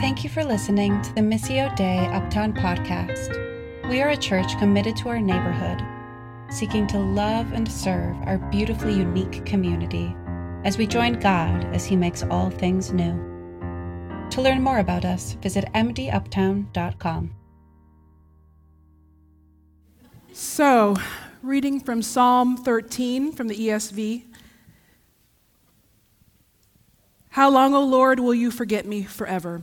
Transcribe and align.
Thank 0.00 0.24
you 0.24 0.30
for 0.30 0.42
listening 0.42 1.02
to 1.02 1.14
the 1.14 1.20
Missio 1.20 1.76
Dei 1.76 2.06
Uptown 2.06 2.54
podcast. 2.54 3.36
We 3.90 4.00
are 4.00 4.08
a 4.08 4.16
church 4.16 4.58
committed 4.58 4.96
to 4.96 5.10
our 5.10 5.20
neighborhood, 5.20 5.82
seeking 6.50 6.86
to 6.86 6.98
love 6.98 7.52
and 7.52 7.70
serve 7.70 8.16
our 8.22 8.38
beautifully 8.50 8.94
unique 8.94 9.44
community 9.44 10.16
as 10.64 10.78
we 10.78 10.86
join 10.86 11.20
God 11.20 11.66
as 11.74 11.84
He 11.84 11.96
makes 11.96 12.22
all 12.22 12.48
things 12.48 12.94
new. 12.94 13.12
To 14.30 14.40
learn 14.40 14.62
more 14.62 14.78
about 14.78 15.04
us, 15.04 15.32
visit 15.42 15.66
mduptown.com. 15.74 17.34
So, 20.32 20.96
reading 21.42 21.78
from 21.78 22.00
Psalm 22.00 22.56
13 22.56 23.32
from 23.32 23.48
the 23.48 23.68
ESV. 23.68 24.24
How 27.28 27.50
long, 27.50 27.74
O 27.74 27.84
Lord, 27.84 28.18
will 28.18 28.34
you 28.34 28.50
forget 28.50 28.86
me 28.86 29.02
forever? 29.02 29.62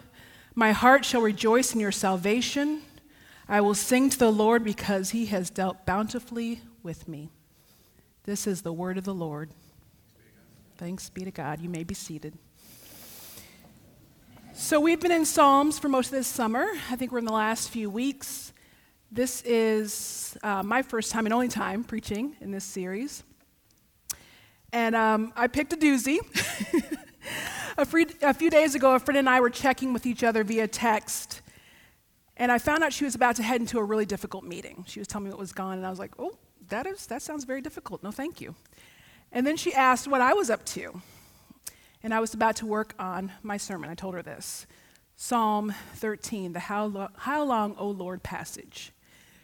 My 0.53 0.73
heart 0.73 1.05
shall 1.05 1.21
rejoice 1.21 1.73
in 1.73 1.79
your 1.79 1.93
salvation. 1.93 2.81
I 3.47 3.61
will 3.61 3.73
sing 3.73 4.09
to 4.09 4.19
the 4.19 4.31
Lord 4.31 4.65
because 4.65 5.11
he 5.11 5.27
has 5.27 5.49
dealt 5.49 5.85
bountifully 5.85 6.61
with 6.83 7.07
me. 7.07 7.29
This 8.25 8.45
is 8.45 8.61
the 8.61 8.73
word 8.73 8.97
of 8.97 9.05
the 9.05 9.13
Lord. 9.13 9.51
Thanks 10.77 11.09
be 11.09 11.23
to 11.23 11.31
God. 11.31 11.61
You 11.61 11.69
may 11.69 11.85
be 11.85 11.93
seated. 11.93 12.37
So, 14.53 14.81
we've 14.81 14.99
been 14.99 15.13
in 15.13 15.23
Psalms 15.23 15.79
for 15.79 15.87
most 15.87 16.07
of 16.07 16.11
this 16.11 16.27
summer. 16.27 16.67
I 16.89 16.97
think 16.97 17.13
we're 17.13 17.19
in 17.19 17.25
the 17.25 17.31
last 17.31 17.69
few 17.69 17.89
weeks. 17.89 18.51
This 19.09 19.41
is 19.43 20.37
uh, 20.43 20.63
my 20.63 20.81
first 20.81 21.11
time 21.11 21.25
and 21.25 21.33
only 21.33 21.47
time 21.47 21.85
preaching 21.85 22.35
in 22.41 22.51
this 22.51 22.65
series. 22.65 23.23
And 24.73 24.95
um, 24.95 25.31
I 25.37 25.47
picked 25.47 25.71
a 25.71 25.77
doozy. 25.77 26.19
a, 27.77 27.85
free, 27.85 28.05
a 28.21 28.33
few 28.33 28.49
days 28.49 28.75
ago, 28.75 28.95
a 28.95 28.99
friend 28.99 29.17
and 29.17 29.29
I 29.29 29.39
were 29.39 29.49
checking 29.49 29.93
with 29.93 30.05
each 30.05 30.23
other 30.23 30.43
via 30.43 30.67
text, 30.67 31.41
and 32.37 32.51
I 32.51 32.57
found 32.57 32.83
out 32.83 32.93
she 32.93 33.05
was 33.05 33.15
about 33.15 33.35
to 33.37 33.43
head 33.43 33.61
into 33.61 33.79
a 33.79 33.83
really 33.83 34.05
difficult 34.05 34.43
meeting. 34.43 34.85
She 34.87 34.99
was 34.99 35.07
telling 35.07 35.25
me 35.25 35.31
what 35.31 35.39
was 35.39 35.53
gone, 35.53 35.77
and 35.77 35.85
I 35.85 35.89
was 35.89 35.99
like, 35.99 36.11
oh, 36.17 36.37
that, 36.69 36.87
is, 36.87 37.05
that 37.07 37.21
sounds 37.21 37.43
very 37.43 37.61
difficult. 37.61 38.03
No, 38.03 38.11
thank 38.11 38.41
you. 38.41 38.55
And 39.31 39.45
then 39.45 39.57
she 39.57 39.73
asked 39.73 40.07
what 40.07 40.21
I 40.21 40.33
was 40.33 40.49
up 40.49 40.65
to. 40.67 41.01
And 42.03 42.13
I 42.13 42.19
was 42.19 42.33
about 42.33 42.55
to 42.57 42.65
work 42.65 42.95
on 42.97 43.31
my 43.43 43.57
sermon. 43.57 43.89
I 43.89 43.95
told 43.95 44.15
her 44.15 44.23
this 44.23 44.65
Psalm 45.15 45.73
13, 45.95 46.53
the 46.53 46.59
How, 46.59 46.85
Lo- 46.85 47.09
How 47.15 47.43
Long, 47.43 47.75
O 47.77 47.87
Lord 47.89 48.23
passage. 48.23 48.91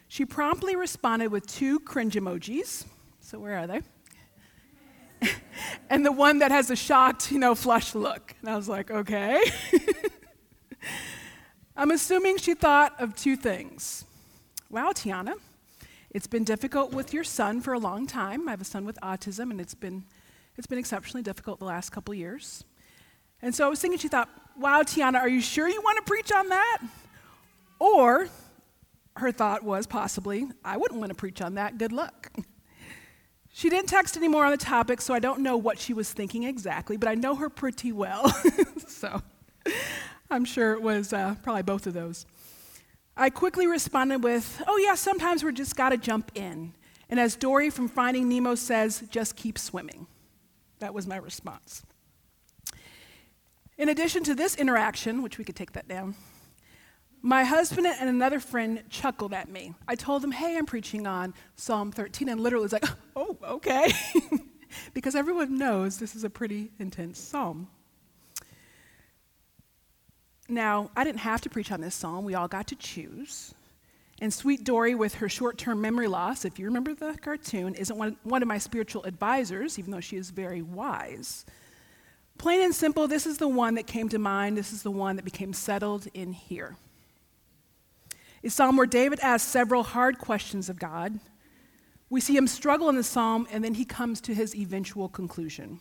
She 0.08 0.26
promptly 0.26 0.76
responded 0.76 1.32
with 1.32 1.46
two 1.46 1.80
cringe 1.80 2.16
emojis. 2.16 2.86
So, 3.20 3.40
where 3.40 3.58
are 3.58 3.68
they? 3.68 3.82
and 5.90 6.06
the 6.06 6.12
one 6.12 6.40
that 6.40 6.52
has 6.52 6.70
a 6.70 6.76
shocked, 6.76 7.32
you 7.32 7.40
know, 7.40 7.56
flushed 7.56 7.96
look. 7.96 8.36
And 8.42 8.50
I 8.50 8.56
was 8.56 8.70
like, 8.70 8.92
okay. 8.92 9.44
I'm 11.78 11.92
assuming 11.92 12.38
she 12.38 12.54
thought 12.54 13.00
of 13.00 13.16
two 13.16 13.36
things. 13.36 14.06
Wow, 14.70 14.92
Tiana, 14.92 15.36
it's 16.10 16.28
been 16.28 16.44
difficult 16.44 16.94
with 16.94 17.14
your 17.14 17.24
son 17.24 17.62
for 17.62 17.74
a 17.74 17.80
long 17.80 18.08
time. 18.08 18.48
I 18.48 18.52
have 18.52 18.62
a 18.62 18.66
son 18.66 18.86
with 18.86 18.98
autism, 19.02 19.52
and 19.52 19.62
it's 19.62 19.76
been, 19.76 20.04
it's 20.58 20.68
been 20.68 20.80
exceptionally 20.80 21.22
difficult 21.22 21.60
the 21.60 21.66
last 21.66 21.92
couple 21.92 22.14
years. 22.14 22.64
And 23.42 23.54
so 23.54 23.66
I 23.66 23.70
was 23.70 23.80
thinking, 23.80 24.00
she 24.00 24.08
thought, 24.08 24.30
wow, 24.58 24.82
Tiana, 24.82 25.20
are 25.20 25.30
you 25.30 25.42
sure 25.42 25.70
you 25.70 25.82
want 25.82 25.98
to 25.98 26.10
preach 26.10 26.32
on 26.32 26.50
that? 26.50 26.80
Or 27.80 28.28
her 29.16 29.32
thought 29.32 29.64
was 29.64 29.86
possibly, 29.86 30.48
I 30.66 30.78
wouldn't 30.78 31.00
want 31.00 31.10
to 31.10 31.16
preach 31.16 31.42
on 31.42 31.56
that. 31.56 31.78
Good 31.78 31.92
luck. 31.92 32.32
She 33.58 33.72
didn't 33.72 33.90
text 33.90 34.16
anymore 34.16 34.46
on 34.46 34.52
the 34.52 34.58
topic, 34.58 35.02
so 35.02 35.16
I 35.16 35.20
don't 35.20 35.40
know 35.40 35.58
what 35.58 35.80
she 35.80 35.92
was 35.92 36.14
thinking 36.14 36.44
exactly, 36.44 36.96
but 36.96 37.10
I 37.10 37.16
know 37.16 37.34
her 37.34 37.50
pretty 37.50 37.92
well. 37.92 38.32
so 38.88 39.20
I'm 40.30 40.46
sure 40.46 40.74
it 40.74 40.82
was 40.84 41.12
uh, 41.12 41.34
probably 41.42 41.64
both 41.64 41.88
of 41.88 41.96
those. 41.96 42.28
I 43.16 43.32
quickly 43.32 43.66
responded 43.66 44.24
with, 44.24 44.62
Oh, 44.68 44.78
yeah, 44.78 44.94
sometimes 44.94 45.44
we're 45.44 45.54
just 45.54 45.76
got 45.76 45.90
to 45.90 45.98
jump 45.98 46.32
in. 46.36 46.74
And 47.10 47.20
as 47.20 47.36
Dory 47.36 47.72
from 47.72 47.88
Finding 47.88 48.30
Nemo 48.30 48.54
says, 48.54 49.04
just 49.10 49.36
keep 49.36 49.58
swimming. 49.58 50.06
That 50.78 50.94
was 50.94 51.08
my 51.08 51.18
response. 51.18 51.82
In 53.76 53.90
addition 53.90 54.24
to 54.26 54.36
this 54.36 54.56
interaction, 54.56 55.24
which 55.24 55.40
we 55.40 55.44
could 55.44 55.56
take 55.56 55.72
that 55.72 55.88
down, 55.88 56.14
my 57.22 57.44
husband 57.44 57.88
and 57.88 58.10
another 58.10 58.40
friend 58.40 58.84
chuckled 58.90 59.34
at 59.34 59.50
me. 59.50 59.74
I 59.88 59.96
told 59.96 60.22
them, 60.22 60.32
hey, 60.32 60.58
I'm 60.58 60.66
preaching 60.66 61.08
on 61.08 61.34
Psalm 61.56 61.92
13, 61.92 62.30
and 62.30 62.40
literally 62.40 62.64
was 62.64 62.74
like, 62.74 62.86
oh, 63.16 63.38
okay. 63.44 63.92
because 64.94 65.16
everyone 65.16 65.58
knows 65.58 65.98
this 65.98 66.16
is 66.16 66.24
a 66.24 66.30
pretty 66.30 66.72
intense 66.80 67.20
psalm. 67.20 67.68
Now, 70.50 70.92
I 70.96 71.04
didn't 71.04 71.20
have 71.20 71.42
to 71.42 71.50
preach 71.50 71.72
on 71.72 71.82
this 71.82 71.96
psalm, 71.96 72.24
we 72.24 72.36
all 72.36 72.48
got 72.48 72.68
to 72.68 72.76
choose. 72.76 73.54
And 74.20 74.34
Sweet 74.34 74.64
Dory, 74.64 74.96
with 74.96 75.16
her 75.16 75.30
short 75.30 75.58
term 75.58 75.82
memory 75.82 76.08
loss, 76.08 76.44
if 76.46 76.58
you 76.58 76.66
remember 76.66 76.96
the 76.96 77.18
cartoon, 77.22 77.76
isn't 77.76 77.96
one, 77.96 78.18
one 78.24 78.42
of 78.42 78.48
my 78.48 78.58
spiritual 78.58 79.04
advisors, 79.04 79.78
even 79.78 79.92
though 79.92 80.00
she 80.00 80.18
is 80.18 80.32
very 80.32 80.62
wise. 80.62 81.46
Plain 82.38 82.62
and 82.62 82.74
simple, 82.76 83.08
this 83.08 83.28
is 83.28 83.38
the 83.38 83.48
one 83.48 83.76
that 83.76 83.86
came 83.86 84.10
to 84.10 84.20
mind. 84.20 84.58
This 84.58 84.72
is 84.72 84.84
the 84.84 84.92
one 84.92 85.18
that 85.18 85.26
became 85.26 85.54
settled 85.54 86.08
in 86.14 86.34
here. 86.34 86.78
A 88.44 88.50
psalm 88.50 88.78
where 88.78 88.86
David 88.86 89.20
asks 89.22 89.50
several 89.50 89.84
hard 89.84 90.20
questions 90.20 90.70
of 90.70 90.80
God. 90.80 91.20
We 92.10 92.22
see 92.22 92.36
him 92.36 92.48
struggle 92.48 92.90
in 92.90 92.96
the 92.96 93.04
psalm, 93.04 93.48
and 93.52 93.64
then 93.64 93.74
he 93.74 93.84
comes 93.84 94.22
to 94.22 94.34
his 94.34 94.56
eventual 94.56 95.10
conclusion. 95.10 95.80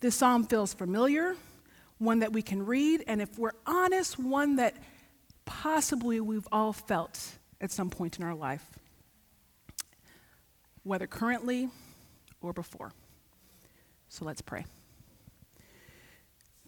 This 0.00 0.14
psalm 0.14 0.44
feels 0.44 0.74
familiar, 0.74 1.34
one 1.98 2.20
that 2.20 2.32
we 2.32 2.42
can 2.42 2.64
read, 2.64 3.02
and 3.08 3.20
if 3.20 3.38
we're 3.38 3.54
honest, 3.66 4.18
one 4.18 4.56
that 4.56 4.76
possibly 5.44 6.20
we've 6.20 6.46
all 6.52 6.72
felt 6.72 7.38
at 7.60 7.72
some 7.72 7.90
point 7.90 8.18
in 8.18 8.24
our 8.24 8.34
life, 8.34 8.64
whether 10.84 11.06
currently 11.06 11.68
or 12.40 12.52
before. 12.52 12.92
So 14.08 14.24
let's 14.24 14.40
pray. 14.40 14.66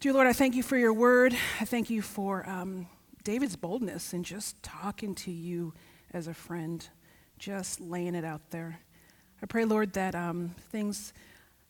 Dear 0.01 0.13
Lord, 0.13 0.27
I 0.27 0.33
thank 0.33 0.55
you 0.55 0.63
for 0.63 0.77
your 0.77 0.93
word. 0.93 1.33
I 1.59 1.65
thank 1.65 1.89
you 1.89 2.01
for 2.01 2.47
um, 2.49 2.87
David's 3.23 3.55
boldness 3.55 4.13
in 4.13 4.23
just 4.23 4.61
talking 4.63 5.13
to 5.15 5.31
you 5.31 5.73
as 6.11 6.27
a 6.27 6.33
friend, 6.33 6.87
just 7.37 7.79
laying 7.79 8.15
it 8.15 8.25
out 8.25 8.41
there. 8.49 8.79
I 9.43 9.45
pray, 9.45 9.65
Lord, 9.65 9.93
that 9.93 10.15
um, 10.15 10.55
things 10.71 11.13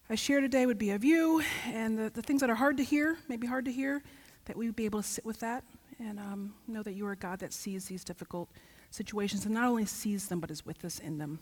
I 0.09 0.15
share 0.15 0.39
today 0.39 0.65
would 0.65 0.77
be 0.77 0.91
of 0.91 1.03
you, 1.03 1.43
and 1.67 1.97
the, 1.97 2.09
the, 2.09 2.21
things 2.21 2.41
that 2.41 2.49
are 2.49 2.55
hard 2.55 2.77
to 2.77 2.83
hear, 2.83 3.17
maybe 3.27 3.47
hard 3.47 3.65
to 3.65 3.71
hear, 3.71 4.01
that 4.45 4.55
we 4.55 4.65
would 4.65 4.75
be 4.75 4.85
able 4.85 5.01
to 5.01 5.07
sit 5.07 5.25
with 5.25 5.39
that 5.41 5.63
and 5.99 6.19
um, 6.19 6.53
know 6.67 6.83
that 6.83 6.93
you 6.93 7.05
are 7.05 7.11
a 7.11 7.17
God 7.17 7.39
that 7.39 7.53
sees 7.53 7.85
these 7.85 8.03
difficult 8.03 8.49
situations 8.89 9.45
and 9.45 9.53
not 9.53 9.65
only 9.65 9.85
sees 9.85 10.27
them, 10.27 10.39
but 10.39 10.51
is 10.51 10.65
with 10.65 10.83
us 10.85 10.99
in 10.99 11.17
them. 11.17 11.39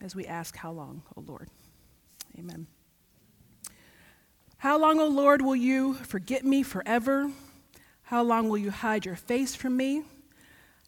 As 0.00 0.14
we 0.14 0.26
ask, 0.26 0.56
How 0.56 0.70
long, 0.70 1.02
O 1.16 1.20
Lord? 1.26 1.48
Amen. 2.38 2.66
How 4.58 4.78
long, 4.78 5.00
O 5.00 5.08
Lord, 5.08 5.42
will 5.42 5.56
you 5.56 5.94
forget 5.94 6.44
me 6.44 6.62
forever? 6.62 7.30
How 8.12 8.22
long 8.22 8.50
will 8.50 8.58
you 8.58 8.70
hide 8.70 9.06
your 9.06 9.16
face 9.16 9.54
from 9.54 9.74
me? 9.74 10.02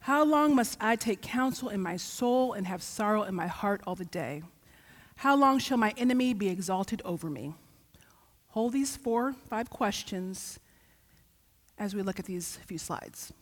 How 0.00 0.26
long 0.26 0.54
must 0.54 0.76
I 0.78 0.94
take 0.94 1.22
counsel 1.22 1.70
in 1.70 1.80
my 1.80 1.96
soul 1.96 2.52
and 2.52 2.66
have 2.66 2.82
sorrow 2.82 3.22
in 3.22 3.34
my 3.34 3.46
heart 3.46 3.80
all 3.86 3.94
the 3.94 4.04
day? 4.04 4.42
How 5.16 5.34
long 5.34 5.58
shall 5.58 5.78
my 5.78 5.94
enemy 5.96 6.34
be 6.34 6.50
exalted 6.50 7.00
over 7.02 7.30
me? 7.30 7.54
Hold 8.48 8.74
these 8.74 8.94
four, 8.94 9.32
five 9.48 9.70
questions 9.70 10.60
as 11.78 11.94
we 11.94 12.02
look 12.02 12.18
at 12.18 12.26
these 12.26 12.58
few 12.66 12.76
slides. 12.76 13.32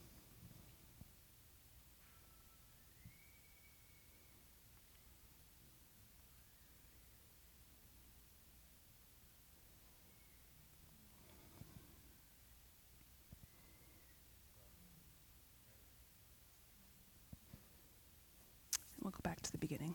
Beginning. 19.62 19.94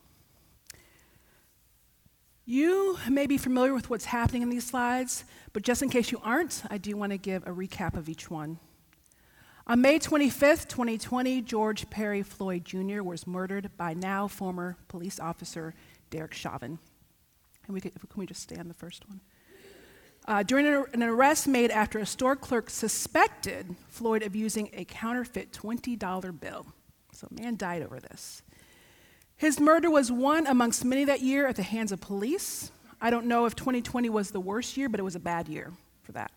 You 2.45 2.97
may 3.09 3.27
be 3.27 3.37
familiar 3.37 3.73
with 3.73 3.89
what's 3.89 4.05
happening 4.05 4.41
in 4.41 4.49
these 4.49 4.65
slides, 4.65 5.25
but 5.51 5.63
just 5.63 5.81
in 5.81 5.89
case 5.89 6.09
you 6.09 6.21
aren't, 6.23 6.63
I 6.69 6.77
do 6.77 6.95
want 6.95 7.11
to 7.11 7.17
give 7.17 7.45
a 7.45 7.51
recap 7.51 7.97
of 7.97 8.07
each 8.07 8.31
one. 8.31 8.59
On 9.67 9.81
May 9.81 9.99
25th, 9.99 10.69
2020, 10.69 11.41
George 11.41 11.89
Perry 11.89 12.23
Floyd 12.23 12.63
Jr. 12.63 13.03
was 13.03 13.27
murdered 13.27 13.69
by 13.75 13.93
now 13.93 14.29
former 14.29 14.77
police 14.87 15.19
officer 15.19 15.73
Derek 16.09 16.33
Chauvin. 16.33 16.79
And 17.65 17.73
we 17.73 17.81
could, 17.81 17.91
can 17.93 18.07
we 18.15 18.25
just 18.25 18.41
stand 18.41 18.69
the 18.69 18.73
first 18.73 19.05
one? 19.09 19.19
Uh, 20.25 20.43
during 20.43 20.65
an 20.93 21.03
arrest 21.03 21.49
made 21.49 21.71
after 21.71 21.99
a 21.99 22.05
store 22.05 22.37
clerk 22.37 22.69
suspected 22.69 23.75
Floyd 23.89 24.23
of 24.23 24.33
using 24.33 24.69
a 24.71 24.85
counterfeit 24.85 25.51
$20 25.51 26.39
bill. 26.39 26.67
So, 27.11 27.27
a 27.29 27.41
man 27.41 27.57
died 27.57 27.81
over 27.81 27.99
this. 27.99 28.43
His 29.37 29.59
murder 29.59 29.89
was 29.89 30.11
one 30.11 30.47
amongst 30.47 30.83
many 30.83 31.05
that 31.05 31.21
year 31.21 31.47
at 31.47 31.55
the 31.55 31.63
hands 31.63 31.91
of 31.91 32.01
police. 32.01 32.71
I 32.99 33.11
don't 33.11 33.27
know 33.27 33.45
if 33.45 33.55
2020 33.55 34.09
was 34.09 34.31
the 34.31 34.39
worst 34.39 34.75
year, 34.75 34.89
but 34.89 34.99
it 34.99 35.03
was 35.03 35.15
a 35.15 35.19
bad 35.19 35.47
year 35.47 35.71
for 36.01 36.11
that. 36.13 36.31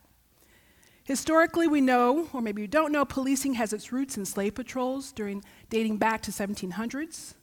Historically, 1.05 1.67
we 1.67 1.81
know, 1.81 2.29
or 2.35 2.43
maybe 2.43 2.61
you 2.61 2.69
don't 2.69 2.93
know, 2.93 3.07
policing 3.07 3.55
has 3.55 3.73
its 3.73 3.91
roots 3.91 4.19
in 4.19 4.27
slave 4.27 4.55
patrols 4.55 5.13
during, 5.13 5.43
dating 5.71 5.97
back 5.97 6.21
to 6.21 6.31
1700s. 6.31 7.35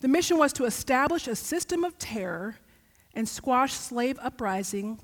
The 0.00 0.08
mission 0.08 0.36
was 0.36 0.52
to 0.54 0.66
establish 0.66 1.26
a 1.26 1.34
system 1.34 1.84
of 1.84 1.98
terror 1.98 2.56
and 3.14 3.26
squash 3.26 3.72
slave 3.72 4.18
uprising 4.20 5.00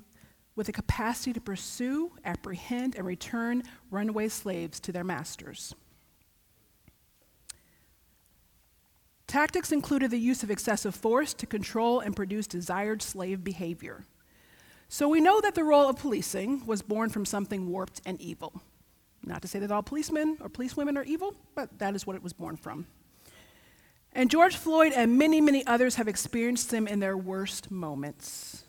with 0.55 0.67
the 0.67 0.73
capacity 0.73 1.33
to 1.33 1.41
pursue, 1.41 2.11
apprehend, 2.23 2.95
and 2.95 3.07
return 3.07 3.63
runaway 3.89 4.27
slaves 4.27 4.79
to 4.81 4.91
their 4.91 5.03
masters. 5.03 5.73
Tactics 9.29 9.71
included 9.71 10.09
the 10.09 10.17
use 10.17 10.41
of 10.41 10.49
excessive 10.49 10.95
force 10.95 11.35
to 11.35 11.45
control 11.45 11.99
and 11.99 12.15
produce 12.15 12.47
desired 12.47 13.03
slave 13.03 13.43
behavior. 13.43 14.03
So 14.87 15.07
we 15.07 15.21
know 15.21 15.39
that 15.39 15.53
the 15.53 15.63
role 15.63 15.87
of 15.87 15.99
policing 15.99 16.65
was 16.65 16.81
born 16.81 17.11
from 17.11 17.25
something 17.25 17.69
warped 17.69 18.01
and 18.07 18.19
evil. 18.19 18.59
Not 19.23 19.43
to 19.43 19.47
say 19.47 19.59
that 19.59 19.71
all 19.71 19.83
policemen 19.83 20.39
or 20.41 20.49
policewomen 20.49 20.97
are 20.97 21.03
evil, 21.03 21.35
but 21.53 21.77
that 21.77 21.93
is 21.93 22.07
what 22.07 22.15
it 22.15 22.23
was 22.23 22.33
born 22.33 22.57
from. 22.57 22.87
And 24.13 24.31
George 24.31 24.55
Floyd 24.55 24.93
and 24.95 25.19
many, 25.19 25.41
many 25.41 25.63
others 25.67 25.93
have 25.97 26.07
experienced 26.07 26.71
them 26.71 26.87
in 26.87 26.99
their 26.99 27.15
worst 27.15 27.69
moments. 27.69 28.63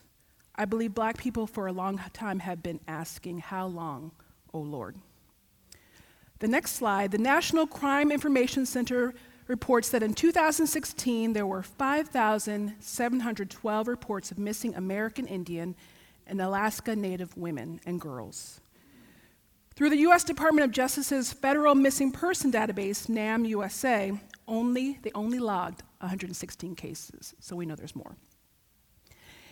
I 0.54 0.66
believe 0.66 0.92
black 0.92 1.16
people 1.16 1.46
for 1.46 1.68
a 1.68 1.72
long 1.72 1.98
time 2.12 2.40
have 2.40 2.62
been 2.62 2.80
asking, 2.86 3.38
How 3.38 3.66
long, 3.66 4.12
O 4.52 4.58
oh 4.58 4.60
Lord? 4.60 4.96
The 6.40 6.48
next 6.48 6.72
slide 6.72 7.12
the 7.12 7.18
National 7.18 7.66
Crime 7.66 8.12
Information 8.12 8.66
Center 8.66 9.14
reports 9.50 9.90
that 9.90 10.02
in 10.02 10.14
2016 10.14 11.34
there 11.34 11.46
were 11.46 11.62
5,712 11.62 13.88
reports 13.88 14.30
of 14.30 14.38
missing 14.38 14.74
American 14.76 15.26
Indian 15.26 15.74
and 16.26 16.40
Alaska 16.40 16.94
Native 16.94 17.36
women 17.36 17.80
and 17.84 18.00
girls. 18.00 18.60
Through 19.74 19.90
the 19.90 19.98
U.S. 19.98 20.22
Department 20.22 20.64
of 20.64 20.70
Justice's 20.70 21.32
Federal 21.32 21.74
Missing 21.74 22.12
Person 22.12 22.52
Database, 22.52 23.08
NAM 23.08 23.44
USA, 23.44 24.12
only, 24.46 25.00
they 25.02 25.10
only 25.16 25.40
logged 25.40 25.82
116 25.98 26.76
cases, 26.76 27.34
so 27.40 27.56
we 27.56 27.66
know 27.66 27.74
there's 27.74 27.96
more. 27.96 28.14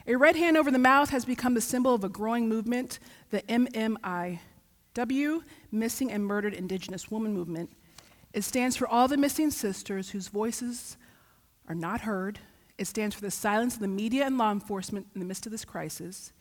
A 0.07 0.15
red 0.15 0.37
hand 0.37 0.57
over 0.57 0.71
the 0.71 0.79
mouth 0.79 1.11
has 1.11 1.25
become 1.25 1.55
the 1.55 1.61
symbol 1.61 1.93
of 1.93 2.05
a 2.05 2.09
growing 2.09 2.49
movement, 2.49 3.01
the 3.31 3.43
MMIW, 3.43 4.39
Missing 5.73 6.13
and 6.13 6.25
Murdered 6.25 6.55
Indigenous 6.55 7.11
Woman 7.11 7.35
Movement. 7.35 7.73
It 8.33 8.45
stands 8.45 8.77
for 8.77 8.87
all 8.87 9.09
the 9.09 9.17
missing 9.17 9.51
sisters 9.51 10.11
whose 10.11 10.29
voices 10.29 10.97
are 11.69 11.75
not 11.75 12.03
heard. 12.03 12.39
It 12.77 12.87
stands 12.87 13.15
for 13.15 13.23
the 13.23 13.31
silence 13.31 13.75
of 13.75 13.81
the 13.81 13.89
media 13.89 14.25
and 14.27 14.39
law 14.39 14.53
enforcement 14.53 15.07
in 15.15 15.21
the 15.21 15.27
midst 15.27 15.47
of 15.47 15.53
this 15.53 15.65
crisis. 15.65 16.33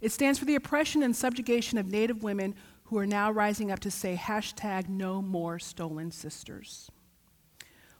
It 0.00 0.12
stands 0.12 0.38
for 0.38 0.44
the 0.44 0.54
oppression 0.54 1.02
and 1.02 1.14
subjugation 1.14 1.78
of 1.78 1.86
Native 1.86 2.22
women 2.22 2.54
who 2.84 2.98
are 2.98 3.06
now 3.06 3.30
rising 3.30 3.70
up 3.70 3.80
to 3.80 3.90
say 3.90 4.16
hashtag 4.16 4.88
no 4.88 5.22
more 5.22 5.58
stolen 5.58 6.10
sisters. 6.10 6.90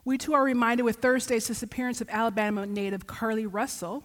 We 0.05 0.19
too 0.19 0.35
are 0.35 0.43
reminded 0.43 0.83
with 0.83 0.97
Thursday's 0.97 1.47
disappearance 1.47 2.01
of 2.01 2.09
Alabama 2.11 2.67
native 2.67 3.07
Carlee 3.07 3.47
Russell 3.51 4.03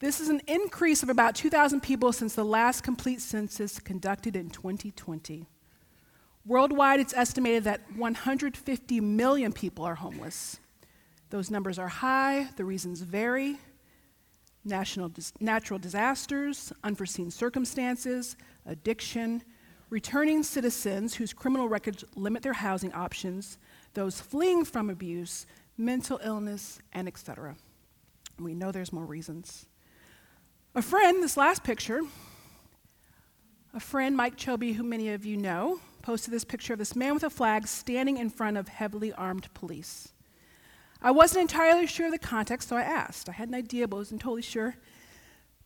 This 0.00 0.20
is 0.20 0.28
an 0.28 0.40
increase 0.46 1.02
of 1.02 1.08
about 1.08 1.34
2,000 1.34 1.80
people 1.80 2.12
since 2.12 2.34
the 2.34 2.44
last 2.44 2.82
complete 2.82 3.20
census 3.20 3.80
conducted 3.80 4.36
in 4.36 4.48
2020. 4.50 5.46
Worldwide, 6.46 7.00
it's 7.00 7.14
estimated 7.14 7.64
that 7.64 7.80
150 7.96 9.00
million 9.00 9.52
people 9.52 9.84
are 9.84 9.96
homeless. 9.96 10.60
Those 11.30 11.50
numbers 11.50 11.78
are 11.78 11.88
high, 11.88 12.48
the 12.56 12.64
reasons 12.64 13.00
vary 13.00 13.58
national, 14.64 15.10
natural 15.40 15.78
disasters, 15.78 16.72
unforeseen 16.84 17.30
circumstances, 17.30 18.36
addiction, 18.66 19.42
returning 19.90 20.42
citizens 20.42 21.14
whose 21.14 21.32
criminal 21.32 21.68
records 21.68 22.04
limit 22.14 22.42
their 22.42 22.52
housing 22.52 22.92
options, 22.92 23.58
those 23.94 24.20
fleeing 24.20 24.64
from 24.64 24.90
abuse, 24.90 25.46
mental 25.76 26.20
illness, 26.22 26.78
and 26.92 27.08
etc. 27.08 27.56
We 28.38 28.54
know 28.54 28.70
there's 28.70 28.92
more 28.92 29.06
reasons. 29.06 29.67
A 30.74 30.82
friend, 30.82 31.22
this 31.22 31.36
last 31.36 31.64
picture, 31.64 32.02
a 33.72 33.80
friend, 33.80 34.16
Mike 34.16 34.36
Chobe, 34.36 34.74
who 34.74 34.82
many 34.82 35.10
of 35.10 35.24
you 35.24 35.36
know, 35.36 35.80
posted 36.02 36.32
this 36.32 36.44
picture 36.44 36.74
of 36.74 36.78
this 36.78 36.94
man 36.94 37.14
with 37.14 37.24
a 37.24 37.30
flag 37.30 37.66
standing 37.66 38.18
in 38.18 38.28
front 38.28 38.56
of 38.56 38.68
heavily 38.68 39.12
armed 39.12 39.52
police. 39.54 40.12
I 41.00 41.10
wasn't 41.10 41.42
entirely 41.42 41.86
sure 41.86 42.06
of 42.06 42.12
the 42.12 42.18
context, 42.18 42.68
so 42.68 42.76
I 42.76 42.82
asked. 42.82 43.28
I 43.28 43.32
had 43.32 43.48
an 43.48 43.54
idea, 43.54 43.88
but 43.88 43.96
wasn't 43.96 44.20
totally 44.20 44.42
sure. 44.42 44.76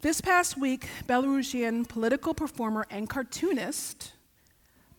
This 0.01 0.21
past 0.21 0.57
week, 0.57 0.87
Belarusian 1.07 1.89
political 1.89 2.33
performer 2.33 2.87
and 2.91 3.09
cartoonist 3.09 4.13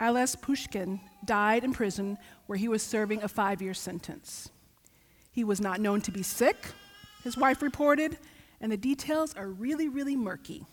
Ales 0.01 0.35
Pushkin 0.35 0.99
died 1.23 1.63
in 1.63 1.71
prison 1.71 2.17
where 2.47 2.57
he 2.57 2.67
was 2.67 2.83
serving 2.83 3.23
a 3.23 3.27
five 3.27 3.61
year 3.61 3.73
sentence. 3.73 4.49
He 5.31 5.43
was 5.43 5.61
not 5.61 5.79
known 5.79 6.01
to 6.01 6.11
be 6.11 6.23
sick, 6.23 6.67
his 7.23 7.37
wife 7.37 7.61
reported, 7.61 8.17
and 8.63 8.71
the 8.71 8.77
details 8.77 9.35
are 9.35 9.49
really, 9.49 9.89
really 9.89 10.15
murky. 10.15 10.65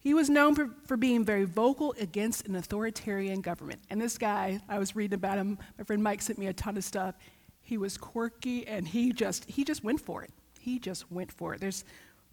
He 0.00 0.12
was 0.12 0.28
known 0.28 0.56
for, 0.56 0.68
for 0.86 0.96
being 0.96 1.24
very 1.24 1.44
vocal 1.44 1.94
against 2.00 2.48
an 2.48 2.56
authoritarian 2.56 3.40
government. 3.40 3.80
And 3.90 4.00
this 4.00 4.18
guy, 4.18 4.60
I 4.68 4.80
was 4.80 4.96
reading 4.96 5.14
about 5.14 5.38
him, 5.38 5.56
my 5.78 5.84
friend 5.84 6.02
Mike 6.02 6.20
sent 6.20 6.36
me 6.36 6.48
a 6.48 6.52
ton 6.52 6.76
of 6.76 6.82
stuff. 6.82 7.14
He 7.62 7.78
was 7.78 7.96
quirky 7.96 8.66
and 8.66 8.88
he 8.88 9.12
just, 9.12 9.44
he 9.44 9.62
just 9.64 9.84
went 9.84 10.00
for 10.00 10.24
it. 10.24 10.32
He 10.58 10.80
just 10.80 11.10
went 11.12 11.30
for 11.30 11.54
it. 11.54 11.60
There's 11.60 11.84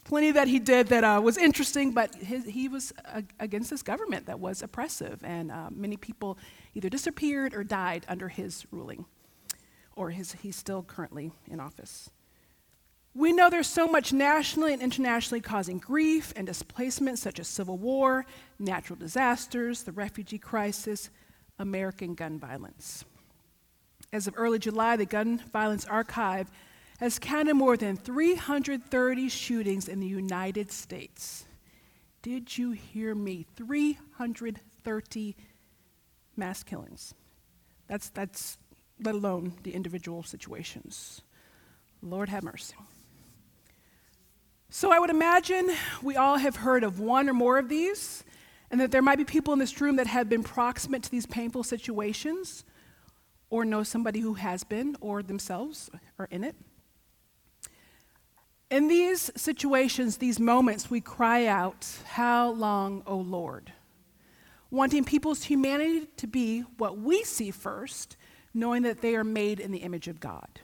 plenty 0.02 0.32
that 0.32 0.48
he 0.48 0.58
did 0.58 0.88
that 0.88 1.04
uh, 1.04 1.20
was 1.22 1.38
interesting, 1.38 1.92
but 1.92 2.12
his, 2.16 2.44
he 2.44 2.66
was 2.66 2.92
uh, 3.04 3.22
against 3.38 3.70
this 3.70 3.82
government 3.82 4.26
that 4.26 4.40
was 4.40 4.62
oppressive, 4.62 5.20
and 5.22 5.52
uh, 5.52 5.68
many 5.70 5.96
people 5.96 6.36
either 6.74 6.88
disappeared 6.88 7.54
or 7.54 7.62
died 7.62 8.04
under 8.08 8.28
his 8.28 8.66
ruling, 8.72 9.04
or 9.94 10.10
his, 10.10 10.32
he's 10.32 10.56
still 10.56 10.82
currently 10.82 11.30
in 11.48 11.60
office. 11.60 12.10
We 13.14 13.32
know 13.32 13.50
there's 13.50 13.66
so 13.66 13.86
much 13.86 14.12
nationally 14.12 14.72
and 14.72 14.80
internationally 14.80 15.42
causing 15.42 15.78
grief 15.78 16.32
and 16.34 16.46
displacement, 16.46 17.18
such 17.18 17.38
as 17.38 17.46
civil 17.46 17.76
war, 17.76 18.24
natural 18.58 18.98
disasters, 18.98 19.82
the 19.82 19.92
refugee 19.92 20.38
crisis, 20.38 21.10
American 21.58 22.14
gun 22.14 22.38
violence. 22.38 23.04
As 24.12 24.26
of 24.26 24.34
early 24.36 24.58
July, 24.58 24.96
the 24.96 25.04
Gun 25.04 25.38
Violence 25.52 25.84
Archive 25.84 26.50
has 27.00 27.18
counted 27.18 27.54
more 27.54 27.76
than 27.76 27.96
330 27.96 29.28
shootings 29.28 29.88
in 29.88 30.00
the 30.00 30.06
United 30.06 30.70
States. 30.70 31.44
Did 32.22 32.56
you 32.56 32.70
hear 32.70 33.14
me? 33.14 33.46
330 33.56 35.36
mass 36.36 36.62
killings. 36.62 37.14
That's, 37.88 38.08
that's 38.10 38.56
let 39.02 39.14
alone 39.14 39.54
the 39.64 39.72
individual 39.74 40.22
situations. 40.22 41.22
Lord 42.02 42.28
have 42.28 42.42
mercy. 42.42 42.74
So 44.74 44.90
I 44.90 44.98
would 44.98 45.10
imagine 45.10 45.70
we 46.02 46.16
all 46.16 46.38
have 46.38 46.56
heard 46.56 46.82
of 46.82 46.98
one 46.98 47.28
or 47.28 47.34
more 47.34 47.58
of 47.58 47.68
these, 47.68 48.24
and 48.70 48.80
that 48.80 48.90
there 48.90 49.02
might 49.02 49.18
be 49.18 49.24
people 49.24 49.52
in 49.52 49.58
this 49.58 49.78
room 49.82 49.96
that 49.96 50.06
have 50.06 50.30
been 50.30 50.42
proximate 50.42 51.02
to 51.02 51.10
these 51.10 51.26
painful 51.26 51.62
situations 51.62 52.64
or 53.50 53.66
know 53.66 53.82
somebody 53.82 54.20
who 54.20 54.32
has 54.32 54.64
been 54.64 54.96
or 55.02 55.22
themselves 55.22 55.90
are 56.18 56.26
in 56.30 56.42
it. 56.42 56.56
In 58.70 58.88
these 58.88 59.30
situations, 59.36 60.16
these 60.16 60.40
moments, 60.40 60.90
we 60.90 61.02
cry 61.02 61.44
out, 61.44 61.86
How 62.06 62.52
long, 62.52 63.02
O 63.06 63.18
Lord? 63.18 63.74
Wanting 64.70 65.04
people's 65.04 65.42
humanity 65.42 66.06
to 66.16 66.26
be 66.26 66.60
what 66.78 66.96
we 66.96 67.24
see 67.24 67.50
first, 67.50 68.16
knowing 68.54 68.84
that 68.84 69.02
they 69.02 69.16
are 69.16 69.22
made 69.22 69.60
in 69.60 69.70
the 69.70 69.80
image 69.80 70.08
of 70.08 70.18
God. 70.18 70.60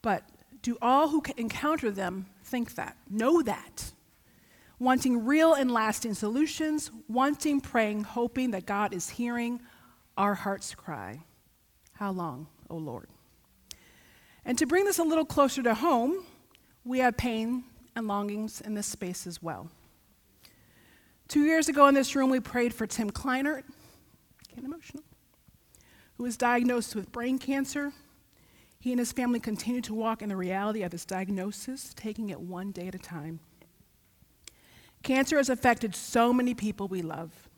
But 0.00 0.22
do 0.62 0.78
all 0.80 1.08
who 1.08 1.22
encounter 1.36 1.90
them 1.90 2.28
think 2.42 2.74
that, 2.74 2.96
know 3.08 3.42
that? 3.42 3.92
Wanting 4.78 5.24
real 5.24 5.54
and 5.54 5.70
lasting 5.70 6.14
solutions, 6.14 6.90
wanting, 7.08 7.60
praying, 7.60 8.04
hoping 8.04 8.50
that 8.50 8.66
God 8.66 8.92
is 8.92 9.08
hearing 9.10 9.60
our 10.16 10.34
heart's 10.34 10.74
cry. 10.74 11.22
How 11.92 12.10
long, 12.10 12.48
O 12.68 12.76
Lord? 12.76 13.08
And 14.44 14.58
to 14.58 14.66
bring 14.66 14.84
this 14.84 14.98
a 14.98 15.04
little 15.04 15.24
closer 15.24 15.62
to 15.62 15.74
home, 15.74 16.24
we 16.84 16.98
have 16.98 17.16
pain 17.16 17.64
and 17.94 18.08
longings 18.08 18.60
in 18.60 18.74
this 18.74 18.86
space 18.86 19.26
as 19.26 19.42
well. 19.42 19.70
Two 21.28 21.44
years 21.44 21.68
ago 21.68 21.86
in 21.86 21.94
this 21.94 22.16
room, 22.16 22.28
we 22.30 22.40
prayed 22.40 22.74
for 22.74 22.86
Tim 22.86 23.10
Kleinert, 23.10 23.62
getting 24.48 24.64
emotional, 24.64 25.04
who 26.16 26.24
was 26.24 26.36
diagnosed 26.36 26.94
with 26.94 27.12
brain 27.12 27.38
cancer. 27.38 27.92
He 28.82 28.90
and 28.90 28.98
his 28.98 29.12
family 29.12 29.38
continue 29.38 29.80
to 29.82 29.94
walk 29.94 30.22
in 30.22 30.28
the 30.28 30.36
reality 30.36 30.82
of 30.82 30.90
his 30.90 31.04
diagnosis, 31.04 31.94
taking 31.94 32.30
it 32.30 32.40
one 32.40 32.72
day 32.72 32.88
at 32.88 32.96
a 32.96 32.98
time. 32.98 33.38
Cancer 35.04 35.36
has 35.36 35.48
affected 35.48 35.94
so 35.94 36.32
many 36.32 36.52
people 36.52 36.88
we 36.88 37.00
love. 37.00 37.48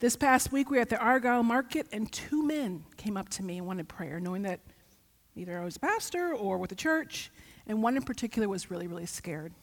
This 0.00 0.16
past 0.16 0.52
week, 0.52 0.68
we 0.68 0.76
were 0.76 0.82
at 0.82 0.90
the 0.90 0.98
Argyle 0.98 1.42
Market, 1.42 1.86
and 1.92 2.12
two 2.12 2.42
men 2.46 2.84
came 2.98 3.16
up 3.16 3.30
to 3.30 3.42
me 3.42 3.56
and 3.56 3.66
wanted 3.66 3.88
prayer, 3.88 4.20
knowing 4.20 4.42
that 4.42 4.60
either 5.34 5.58
I 5.58 5.64
was 5.64 5.76
a 5.76 5.80
pastor 5.80 6.34
or 6.34 6.58
with 6.58 6.68
the 6.68 6.76
church, 6.76 7.30
and 7.66 7.82
one 7.82 7.96
in 7.96 8.02
particular 8.02 8.46
was 8.46 8.70
really, 8.70 8.86
really 8.86 9.06
scared. 9.06 9.54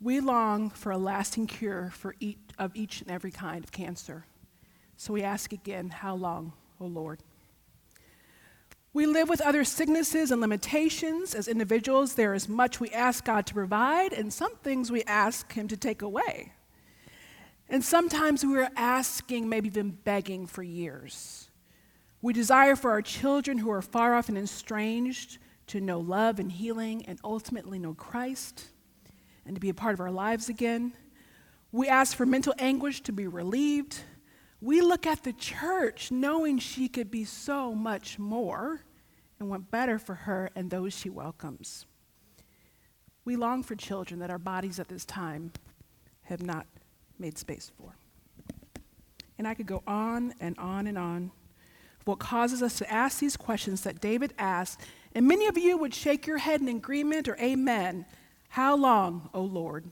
We 0.00 0.18
long 0.18 0.68
for 0.68 0.90
a 0.90 0.98
lasting 0.98 1.46
cure 1.46 1.92
for 1.94 2.16
each, 2.18 2.38
of 2.58 2.74
each 2.74 3.02
and 3.02 3.10
every 3.12 3.30
kind 3.30 3.62
of 3.62 3.70
cancer. 3.70 4.26
So 4.96 5.12
we 5.12 5.22
ask 5.22 5.52
again, 5.52 5.90
How 5.90 6.16
long, 6.16 6.54
O 6.80 6.86
Lord? 6.86 7.22
We 8.96 9.04
live 9.04 9.28
with 9.28 9.42
other 9.42 9.62
sicknesses 9.62 10.30
and 10.30 10.40
limitations. 10.40 11.34
As 11.34 11.48
individuals, 11.48 12.14
there 12.14 12.32
is 12.32 12.48
much 12.48 12.80
we 12.80 12.88
ask 12.92 13.26
God 13.26 13.44
to 13.44 13.52
provide, 13.52 14.14
and 14.14 14.32
some 14.32 14.56
things 14.56 14.90
we 14.90 15.02
ask 15.02 15.52
Him 15.52 15.68
to 15.68 15.76
take 15.76 16.00
away. 16.00 16.54
And 17.68 17.84
sometimes 17.84 18.42
we're 18.42 18.70
asking, 18.74 19.50
maybe 19.50 19.68
even 19.68 19.90
begging 19.90 20.46
for 20.46 20.62
years. 20.62 21.50
We 22.22 22.32
desire 22.32 22.74
for 22.74 22.90
our 22.90 23.02
children 23.02 23.58
who 23.58 23.70
are 23.70 23.82
far 23.82 24.14
off 24.14 24.30
and 24.30 24.38
estranged 24.38 25.36
to 25.66 25.78
know 25.78 26.00
love 26.00 26.40
and 26.40 26.50
healing 26.50 27.04
and 27.04 27.18
ultimately 27.22 27.78
know 27.78 27.92
Christ 27.92 28.68
and 29.44 29.54
to 29.54 29.60
be 29.60 29.68
a 29.68 29.74
part 29.74 29.92
of 29.92 30.00
our 30.00 30.10
lives 30.10 30.48
again. 30.48 30.94
We 31.70 31.86
ask 31.86 32.16
for 32.16 32.24
mental 32.24 32.54
anguish 32.58 33.02
to 33.02 33.12
be 33.12 33.26
relieved. 33.26 33.98
We 34.62 34.80
look 34.80 35.06
at 35.06 35.22
the 35.22 35.34
church 35.34 36.10
knowing 36.10 36.58
she 36.60 36.88
could 36.88 37.10
be 37.10 37.24
so 37.24 37.74
much 37.74 38.18
more 38.18 38.85
and 39.38 39.48
want 39.48 39.70
better 39.70 39.98
for 39.98 40.14
her 40.14 40.50
and 40.54 40.70
those 40.70 40.94
she 40.94 41.10
welcomes. 41.10 41.86
We 43.24 43.36
long 43.36 43.62
for 43.62 43.74
children 43.74 44.20
that 44.20 44.30
our 44.30 44.38
bodies 44.38 44.78
at 44.78 44.88
this 44.88 45.04
time 45.04 45.52
have 46.22 46.42
not 46.42 46.66
made 47.18 47.38
space 47.38 47.70
for. 47.76 47.96
And 49.38 49.46
I 49.46 49.54
could 49.54 49.66
go 49.66 49.82
on 49.86 50.34
and 50.40 50.56
on 50.58 50.86
and 50.86 50.96
on. 50.96 51.32
What 52.04 52.18
causes 52.18 52.62
us 52.62 52.78
to 52.78 52.90
ask 52.90 53.18
these 53.18 53.36
questions 53.36 53.82
that 53.82 54.00
David 54.00 54.32
asked 54.38 54.80
and 55.16 55.26
many 55.26 55.46
of 55.46 55.56
you 55.56 55.78
would 55.78 55.94
shake 55.94 56.26
your 56.26 56.36
head 56.36 56.60
in 56.60 56.68
agreement 56.68 57.26
or 57.26 57.38
amen. 57.38 58.04
How 58.50 58.76
long, 58.76 59.30
O 59.32 59.40
Lord? 59.40 59.86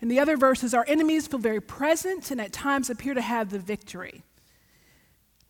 In 0.00 0.08
the 0.08 0.18
other 0.18 0.36
verses, 0.36 0.74
our 0.74 0.84
enemies 0.88 1.28
feel 1.28 1.38
very 1.38 1.60
present 1.60 2.32
and 2.32 2.40
at 2.40 2.52
times 2.52 2.90
appear 2.90 3.14
to 3.14 3.20
have 3.20 3.50
the 3.50 3.58
victory. 3.60 4.24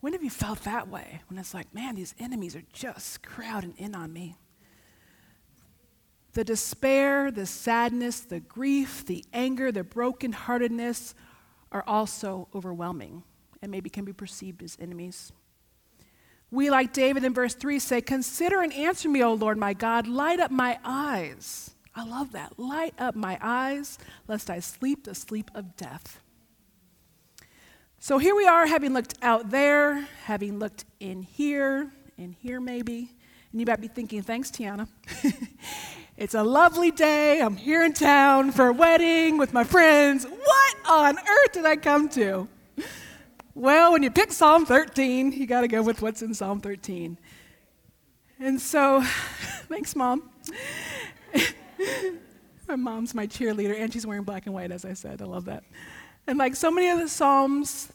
When 0.01 0.13
have 0.13 0.23
you 0.23 0.31
felt 0.31 0.63
that 0.65 0.89
way? 0.89 1.23
When 1.29 1.39
it's 1.39 1.55
like, 1.55 1.75
man, 1.75 1.97
these 1.97 2.15
enemies 2.19 2.55
are 2.55 2.63
just 2.73 3.23
crowding 3.23 3.75
in 3.79 3.95
on 3.95 4.13
me. 4.13 4.37
The 6.35 6.45
despair, 6.45 7.31
the 7.31 7.47
sadness, 7.47 8.21
the 8.21 8.41
grief, 8.41 9.05
the 9.05 9.25
anger, 9.33 9.73
the 9.73 9.83
brokenheartedness 9.83 11.15
are 11.73 11.83
also 11.87 12.49
overwhelming 12.55 13.25
and 13.61 13.73
maybe 13.73 13.91
can 13.91 14.05
be 14.05 14.13
perceived 14.13 14.63
as 14.63 14.77
enemies. 14.81 15.33
We, 16.51 16.71
like 16.71 16.93
David 16.93 17.25
in 17.25 17.35
verse 17.35 17.55
3, 17.55 17.79
say, 17.79 18.01
Consider 18.01 18.63
and 18.63 18.73
answer 18.73 19.09
me, 19.09 19.23
O 19.23 19.35
Lord 19.35 19.59
my 19.59 19.75
God. 19.75 20.07
Light 20.07 20.41
up 20.41 20.51
my 20.51 20.79
eyes. 20.85 21.75
I 21.95 22.05
love 22.05 22.33
that. 22.33 22.59
Light 22.59 22.95
up 22.99 23.17
my 23.17 23.39
eyes, 23.43 23.99
lest 24.29 24.49
I 24.49 24.61
sleep 24.61 25.05
the 25.05 25.15
sleep 25.15 25.51
of 25.55 25.77
death. 25.77 26.21
So 28.01 28.19
here 28.19 28.37
we 28.37 28.47
are, 28.47 28.65
having 28.65 28.95
looked 28.95 29.15
out 29.23 29.51
there, 29.51 30.07
having 30.25 30.61
looked 30.61 30.85
in 31.01 31.23
here, 31.23 31.91
in 32.17 32.33
here 32.33 32.61
maybe. 32.61 33.11
And 33.51 33.61
you 33.61 33.67
might 33.67 33.81
be 33.81 33.89
thinking, 33.89 34.23
Thanks, 34.23 34.53
Tiana. 34.53 34.87
it's 36.17 36.35
a 36.35 36.45
lovely 36.45 36.93
day. 36.93 37.43
I'm 37.43 37.57
here 37.57 37.85
in 37.85 37.93
town 37.93 38.53
for 38.53 38.69
a 38.69 38.73
wedding 38.73 39.37
with 39.37 39.53
my 39.53 39.65
friends. 39.65 40.25
What 40.25 40.77
on 40.89 41.19
earth 41.19 41.53
did 41.53 41.67
I 41.67 41.75
come 41.75 42.09
to? 42.11 42.47
Well, 43.57 43.93
when 43.93 44.05
you 44.05 44.13
pick 44.13 44.31
Psalm 44.31 44.65
13, 44.65 45.33
you 45.33 45.49
got 45.49 45.63
to 45.63 45.69
go 45.69 45.83
with 45.83 46.01
what's 46.01 46.23
in 46.23 46.33
Psalm 46.35 46.61
13. 46.61 47.19
And 48.39 48.61
so, 48.61 49.03
thanks, 49.69 49.97
Mom. 49.97 50.31
my 52.69 52.77
mom's 52.77 53.13
my 53.13 53.27
cheerleader, 53.27 53.77
and 53.77 53.93
she's 53.93 54.07
wearing 54.07 54.23
black 54.23 54.47
and 54.47 54.55
white, 54.55 54.71
as 54.71 54.85
I 54.85 54.93
said. 54.93 55.21
I 55.21 55.25
love 55.25 55.47
that. 55.47 55.65
And 56.29 56.37
like 56.37 56.55
so 56.55 56.71
many 56.71 56.91
of 56.91 56.99
the 56.99 57.09
Psalms, 57.09 57.91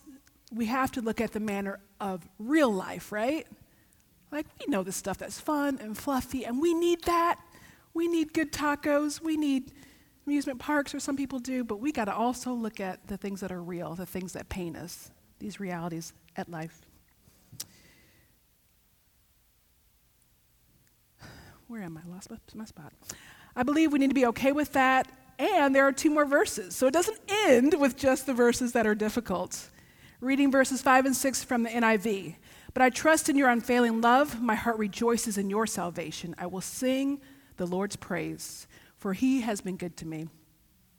we 0.51 0.65
have 0.65 0.91
to 0.93 1.01
look 1.01 1.21
at 1.21 1.33
the 1.33 1.39
manner 1.39 1.79
of 2.01 2.27
real 2.39 2.73
life, 2.73 3.11
right? 3.11 3.45
Like, 4.31 4.47
we 4.59 4.65
know 4.71 4.81
the 4.81 4.91
stuff 4.91 5.19
that's 5.19 5.39
fun 5.39 5.77
and 5.79 5.95
fluffy, 5.95 6.43
and 6.43 6.59
we 6.59 6.73
need 6.73 7.03
that. 7.03 7.39
We 7.93 8.07
need 8.07 8.33
good 8.33 8.51
tacos. 8.51 9.21
We 9.21 9.37
need 9.37 9.71
amusement 10.25 10.57
parks, 10.57 10.95
or 10.95 10.99
some 10.99 11.15
people 11.15 11.37
do, 11.37 11.63
but 11.63 11.79
we 11.79 11.91
got 11.91 12.05
to 12.05 12.15
also 12.15 12.53
look 12.53 12.79
at 12.79 13.05
the 13.07 13.17
things 13.17 13.39
that 13.41 13.51
are 13.51 13.61
real, 13.61 13.93
the 13.93 14.07
things 14.07 14.33
that 14.33 14.49
pain 14.49 14.75
us, 14.75 15.11
these 15.37 15.59
realities 15.59 16.13
at 16.35 16.49
life. 16.49 16.81
Where 21.67 21.83
am 21.83 21.99
I? 22.03 22.09
Lost 22.09 22.31
my 22.55 22.65
spot. 22.65 22.93
I 23.55 23.61
believe 23.61 23.93
we 23.93 23.99
need 23.99 24.09
to 24.09 24.15
be 24.15 24.25
okay 24.25 24.53
with 24.53 24.73
that. 24.73 25.07
And 25.39 25.75
there 25.75 25.87
are 25.87 25.91
two 25.91 26.09
more 26.09 26.25
verses. 26.25 26.75
So 26.75 26.87
it 26.87 26.93
doesn't 26.93 27.19
end 27.29 27.75
with 27.79 27.97
just 27.97 28.25
the 28.25 28.33
verses 28.33 28.73
that 28.73 28.85
are 28.85 28.95
difficult. 28.95 29.69
Reading 30.21 30.51
verses 30.51 30.81
5 30.81 31.05
and 31.05 31.15
6 31.15 31.43
from 31.43 31.63
the 31.63 31.69
NIV. 31.69 32.35
But 32.73 32.81
I 32.81 32.89
trust 32.89 33.29
in 33.29 33.35
your 33.35 33.49
unfailing 33.49 34.01
love. 34.01 34.41
My 34.41 34.55
heart 34.55 34.77
rejoices 34.77 35.37
in 35.37 35.49
your 35.49 35.67
salvation. 35.67 36.33
I 36.37 36.47
will 36.47 36.61
sing 36.61 37.21
the 37.57 37.67
Lord's 37.67 37.95
praise, 37.95 38.67
for 38.97 39.13
he 39.13 39.41
has 39.41 39.61
been 39.61 39.77
good 39.77 39.95
to 39.97 40.07
me. 40.07 40.27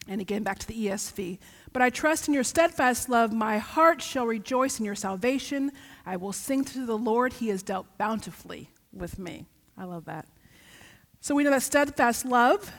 And 0.06 0.20
again, 0.20 0.42
back 0.42 0.58
to 0.58 0.66
the 0.66 0.86
ESV. 0.86 1.38
But 1.72 1.82
I 1.82 1.90
trust 1.90 2.28
in 2.28 2.34
your 2.34 2.44
steadfast 2.44 3.08
love. 3.08 3.32
My 3.32 3.58
heart 3.58 4.02
shall 4.02 4.26
rejoice 4.26 4.78
in 4.78 4.84
your 4.84 4.94
salvation. 4.94 5.72
I 6.04 6.16
will 6.16 6.32
sing 6.32 6.64
to 6.66 6.84
the 6.84 6.98
Lord. 6.98 7.32
He 7.34 7.48
has 7.48 7.62
dealt 7.62 7.86
bountifully 7.96 8.70
with 8.92 9.18
me. 9.18 9.46
I 9.76 9.84
love 9.84 10.04
that. 10.04 10.28
So 11.20 11.34
we 11.34 11.42
know 11.42 11.50
that 11.50 11.62
steadfast 11.62 12.26
love 12.26 12.70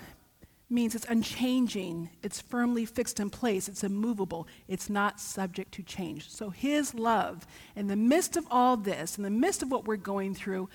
means 0.69 0.95
it's 0.95 1.05
unchanging, 1.05 2.10
it's 2.24 2.41
firmly 2.41 2.86
fixed 2.86 3.19
in 3.19 3.29
place, 3.29 3.67
it's 3.67 3.84
immovable, 3.84 4.48
it's 4.67 4.89
not 4.89 5.19
subject 5.19 5.72
to 5.74 5.84
change. 5.84 6.29
So 6.29 6.50
his 6.50 6.95
love, 6.95 7.45
in 7.75 7.88
the 7.88 7.95
midst 7.95 8.36
of 8.36 8.48
all 8.50 8.75
this, 8.75 9.17
in 9.17 9.24
the 9.24 9.29
midst 9.29 9.62
of 9.62 9.72
what 9.72 9.86
we're 9.86 9.98
going 9.98 10.34
through, 10.34 10.69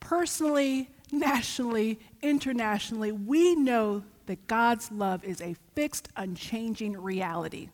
personally, 0.00 0.88
nationally, 1.12 2.00
internationally, 2.22 3.12
we 3.12 3.54
know 3.54 4.02
that 4.26 4.46
God's 4.46 4.90
love 4.90 5.24
is 5.24 5.40
a 5.40 5.54
fixed, 5.74 6.08
unchanging 6.16 6.96
reality. 6.96 7.68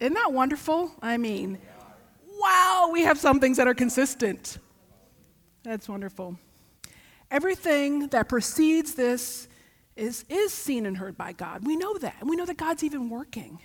Isn't 0.00 0.14
that 0.14 0.32
wonderful? 0.32 0.92
I 1.00 1.16
mean, 1.16 1.58
wow, 2.38 2.90
we 2.92 3.02
have 3.02 3.18
some 3.18 3.40
things 3.40 3.56
that 3.56 3.66
are 3.66 3.74
consistent. 3.74 4.58
That's 5.62 5.88
wonderful. 5.88 6.38
Everything 7.30 8.08
that 8.08 8.28
precedes 8.28 8.94
this 8.94 9.48
is, 9.96 10.24
is 10.28 10.52
seen 10.52 10.86
and 10.86 10.96
heard 10.98 11.16
by 11.16 11.32
God. 11.32 11.66
We 11.66 11.76
know 11.76 11.96
that. 11.98 12.16
And 12.20 12.28
we 12.28 12.36
know 12.36 12.46
that 12.46 12.56
God's 12.56 12.84
even 12.84 13.10
working. 13.10 13.58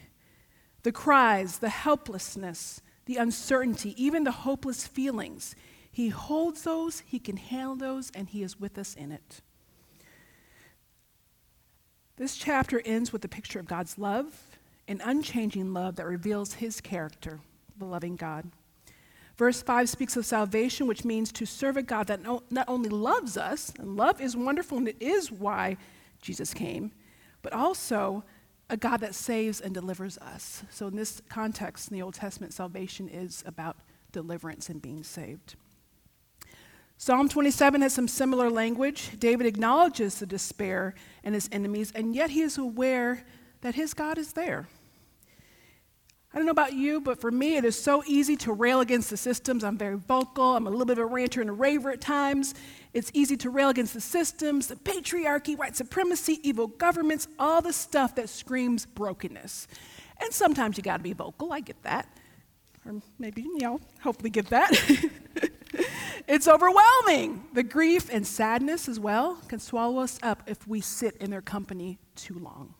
The 0.83 0.91
cries, 0.91 1.59
the 1.59 1.69
helplessness, 1.69 2.81
the 3.05 3.17
uncertainty, 3.17 3.93
even 4.03 4.23
the 4.23 4.31
hopeless 4.31 4.87
feelings. 4.87 5.55
He 5.91 6.09
holds 6.09 6.63
those, 6.63 7.01
He 7.01 7.19
can 7.19 7.37
handle 7.37 7.75
those, 7.75 8.11
and 8.15 8.29
He 8.29 8.43
is 8.43 8.59
with 8.59 8.77
us 8.77 8.95
in 8.95 9.11
it. 9.11 9.41
This 12.17 12.37
chapter 12.37 12.81
ends 12.85 13.11
with 13.11 13.25
a 13.25 13.27
picture 13.27 13.59
of 13.59 13.67
God's 13.67 13.97
love 13.97 14.51
an 14.91 15.01
unchanging 15.03 15.73
love 15.73 15.95
that 15.95 16.05
reveals 16.05 16.55
his 16.55 16.81
character, 16.81 17.39
the 17.77 17.85
loving 17.85 18.15
God. 18.15 18.51
Verse 19.37 19.61
5 19.61 19.89
speaks 19.89 20.17
of 20.17 20.25
salvation, 20.25 20.85
which 20.85 21.05
means 21.05 21.31
to 21.31 21.45
serve 21.45 21.77
a 21.77 21.81
God 21.81 22.07
that 22.07 22.21
no, 22.21 22.43
not 22.51 22.67
only 22.67 22.89
loves 22.89 23.37
us, 23.37 23.71
and 23.79 23.95
love 23.95 24.19
is 24.19 24.35
wonderful, 24.35 24.77
and 24.77 24.87
it 24.87 24.97
is 24.99 25.31
why 25.31 25.77
Jesus 26.21 26.53
came, 26.53 26.91
but 27.41 27.53
also 27.53 28.23
a 28.69 28.77
God 28.77 29.01
that 29.01 29.13
saves 29.15 29.59
and 29.59 29.73
delivers 29.73 30.17
us. 30.19 30.63
So, 30.69 30.87
in 30.87 30.95
this 30.95 31.21
context, 31.29 31.89
in 31.89 31.97
the 31.97 32.01
Old 32.01 32.13
Testament, 32.13 32.53
salvation 32.53 33.09
is 33.09 33.43
about 33.45 33.77
deliverance 34.11 34.69
and 34.69 34.81
being 34.81 35.03
saved. 35.03 35.55
Psalm 36.97 37.27
27 37.27 37.81
has 37.81 37.93
some 37.93 38.07
similar 38.07 38.49
language. 38.49 39.19
David 39.19 39.47
acknowledges 39.47 40.19
the 40.19 40.25
despair 40.25 40.93
and 41.23 41.33
his 41.33 41.49
enemies, 41.51 41.91
and 41.95 42.15
yet 42.15 42.29
he 42.29 42.41
is 42.41 42.57
aware 42.57 43.25
that 43.61 43.75
his 43.75 43.93
God 43.93 44.17
is 44.17 44.33
there. 44.33 44.67
I 46.33 46.37
don't 46.37 46.45
know 46.45 46.51
about 46.51 46.73
you, 46.73 47.01
but 47.01 47.19
for 47.19 47.29
me, 47.29 47.57
it 47.57 47.65
is 47.65 47.77
so 47.77 48.03
easy 48.07 48.37
to 48.37 48.53
rail 48.53 48.79
against 48.79 49.09
the 49.09 49.17
systems. 49.17 49.65
I'm 49.65 49.77
very 49.77 49.97
vocal. 49.97 50.55
I'm 50.55 50.65
a 50.65 50.69
little 50.69 50.85
bit 50.85 50.97
of 50.97 51.03
a 51.03 51.05
ranter 51.05 51.41
and 51.41 51.49
a 51.49 51.53
raver 51.53 51.91
at 51.91 51.99
times. 51.99 52.55
It's 52.93 53.11
easy 53.13 53.35
to 53.37 53.49
rail 53.49 53.67
against 53.67 53.93
the 53.93 54.01
systems, 54.01 54.67
the 54.67 54.77
patriarchy, 54.77 55.57
white 55.57 55.75
supremacy, 55.75 56.39
evil 56.41 56.67
governments, 56.67 57.27
all 57.37 57.61
the 57.61 57.73
stuff 57.73 58.15
that 58.15 58.29
screams 58.29 58.85
brokenness. 58.85 59.67
And 60.21 60.31
sometimes 60.31 60.77
you 60.77 60.83
got 60.83 60.97
to 60.97 61.03
be 61.03 61.11
vocal. 61.11 61.51
I 61.51 61.59
get 61.59 61.81
that. 61.83 62.07
Or 62.85 63.01
maybe, 63.19 63.41
you 63.41 63.59
know, 63.59 63.81
hopefully 64.01 64.29
get 64.29 64.47
that. 64.47 64.71
it's 66.29 66.47
overwhelming. 66.47 67.43
The 67.53 67.63
grief 67.63 68.09
and 68.09 68.25
sadness 68.25 68.87
as 68.87 69.01
well 69.01 69.35
can 69.49 69.59
swallow 69.59 69.99
us 69.99 70.17
up 70.23 70.43
if 70.47 70.65
we 70.65 70.79
sit 70.79 71.17
in 71.17 71.29
their 71.29 71.41
company 71.41 71.99
too 72.15 72.39
long. 72.39 72.73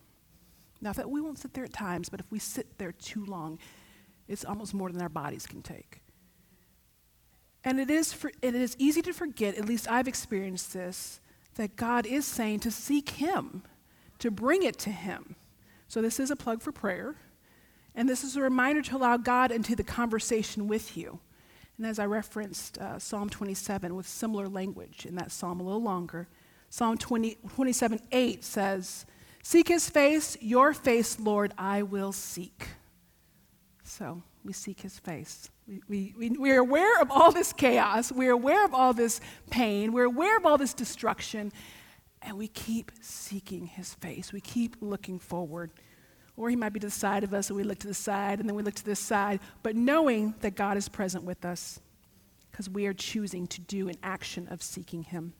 Now, 0.81 0.93
that 0.93 1.09
we 1.09 1.21
won't 1.21 1.37
sit 1.37 1.53
there 1.53 1.63
at 1.63 1.73
times, 1.73 2.09
but 2.09 2.19
if 2.19 2.31
we 2.31 2.39
sit 2.39 2.77
there 2.77 2.91
too 2.91 3.23
long, 3.25 3.59
it's 4.27 4.43
almost 4.43 4.73
more 4.73 4.91
than 4.91 5.01
our 5.01 5.09
bodies 5.09 5.45
can 5.45 5.61
take. 5.61 6.01
And 7.63 7.79
it 7.79 7.91
is, 7.91 8.11
for, 8.11 8.31
it 8.41 8.55
is 8.55 8.75
easy 8.79 9.01
to 9.03 9.13
forget, 9.13 9.55
at 9.55 9.65
least 9.65 9.89
I've 9.89 10.07
experienced 10.07 10.73
this, 10.73 11.21
that 11.55 11.75
God 11.75 12.05
is 12.07 12.25
saying 12.25 12.61
to 12.61 12.71
seek 12.71 13.11
Him, 13.11 13.63
to 14.19 14.31
bring 14.31 14.63
it 14.63 14.79
to 14.79 14.89
Him. 14.89 15.35
So, 15.87 16.01
this 16.01 16.19
is 16.19 16.31
a 16.31 16.35
plug 16.35 16.61
for 16.61 16.71
prayer. 16.71 17.15
And 17.93 18.07
this 18.07 18.23
is 18.23 18.35
a 18.35 18.41
reminder 18.41 18.81
to 18.83 18.95
allow 18.95 19.17
God 19.17 19.51
into 19.51 19.75
the 19.75 19.83
conversation 19.83 20.67
with 20.67 20.95
you. 20.95 21.19
And 21.77 21.85
as 21.85 21.99
I 21.99 22.05
referenced 22.05 22.77
uh, 22.77 22.99
Psalm 22.99 23.29
27 23.29 23.95
with 23.95 24.07
similar 24.07 24.47
language 24.47 25.05
in 25.05 25.15
that 25.15 25.31
psalm 25.31 25.59
a 25.59 25.63
little 25.63 25.81
longer, 25.81 26.27
Psalm 26.69 26.97
20, 26.97 27.37
27 27.49 27.99
8 28.11 28.43
says, 28.43 29.05
Seek 29.43 29.67
his 29.67 29.89
face, 29.89 30.37
your 30.39 30.73
face, 30.73 31.19
Lord, 31.19 31.53
I 31.57 31.83
will 31.83 32.11
seek. 32.11 32.69
So 33.83 34.23
we 34.43 34.53
seek 34.53 34.81
his 34.81 34.99
face. 34.99 35.49
We, 35.67 35.81
we, 35.87 36.13
we, 36.17 36.29
we 36.29 36.51
are 36.51 36.59
aware 36.59 37.01
of 37.01 37.11
all 37.11 37.31
this 37.31 37.53
chaos. 37.53 38.11
We're 38.11 38.31
aware 38.31 38.65
of 38.65 38.73
all 38.73 38.93
this 38.93 39.19
pain. 39.49 39.93
We're 39.93 40.05
aware 40.05 40.37
of 40.37 40.45
all 40.45 40.57
this 40.57 40.73
destruction. 40.73 41.51
And 42.21 42.37
we 42.37 42.47
keep 42.47 42.91
seeking 43.01 43.65
his 43.65 43.93
face. 43.95 44.31
We 44.31 44.41
keep 44.41 44.75
looking 44.79 45.19
forward. 45.19 45.71
Or 46.37 46.49
he 46.49 46.55
might 46.55 46.73
be 46.73 46.79
to 46.79 46.87
the 46.87 46.91
side 46.91 47.23
of 47.23 47.33
us, 47.33 47.49
and 47.49 47.57
we 47.57 47.63
look 47.63 47.79
to 47.79 47.87
the 47.87 47.93
side, 47.93 48.39
and 48.39 48.47
then 48.47 48.55
we 48.55 48.63
look 48.63 48.75
to 48.75 48.85
this 48.85 48.99
side, 48.99 49.41
but 49.63 49.75
knowing 49.75 50.33
that 50.39 50.55
God 50.55 50.77
is 50.77 50.87
present 50.87 51.23
with 51.23 51.45
us 51.45 51.79
because 52.51 52.69
we 52.69 52.85
are 52.85 52.93
choosing 52.93 53.47
to 53.47 53.61
do 53.61 53.89
an 53.89 53.95
action 54.03 54.47
of 54.49 54.61
seeking 54.61 55.03
him. 55.03 55.33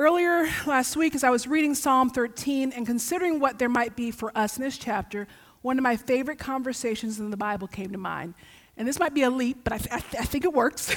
Earlier 0.00 0.48
last 0.64 0.96
week, 0.96 1.14
as 1.14 1.24
I 1.24 1.28
was 1.28 1.46
reading 1.46 1.74
Psalm 1.74 2.08
13 2.08 2.72
and 2.72 2.86
considering 2.86 3.38
what 3.38 3.58
there 3.58 3.68
might 3.68 3.96
be 3.96 4.10
for 4.10 4.32
us 4.34 4.56
in 4.56 4.64
this 4.64 4.78
chapter, 4.78 5.28
one 5.60 5.76
of 5.76 5.82
my 5.82 5.94
favorite 5.94 6.38
conversations 6.38 7.20
in 7.20 7.30
the 7.30 7.36
Bible 7.36 7.68
came 7.68 7.92
to 7.92 7.98
mind. 7.98 8.32
And 8.78 8.88
this 8.88 8.98
might 8.98 9.12
be 9.12 9.24
a 9.24 9.28
leap, 9.28 9.62
but 9.62 9.74
I, 9.74 9.76
th- 9.76 9.92
I, 9.92 10.00
th- 10.00 10.22
I 10.22 10.24
think 10.24 10.46
it 10.46 10.54
works. 10.54 10.96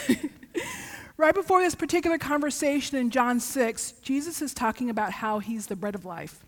right 1.18 1.35
before 1.35 1.59
this 1.59 1.75
particular 1.75 2.18
conversation 2.18 2.98
in 2.98 3.09
John 3.09 3.42
6, 3.42 3.92
Jesus 4.01 4.42
is 4.42 4.53
talking 4.53 4.89
about 4.89 5.11
how 5.11 5.39
he's 5.39 5.68
the 5.68 5.75
bread 5.75 5.96
of 5.96 6.05
life. 6.05 6.46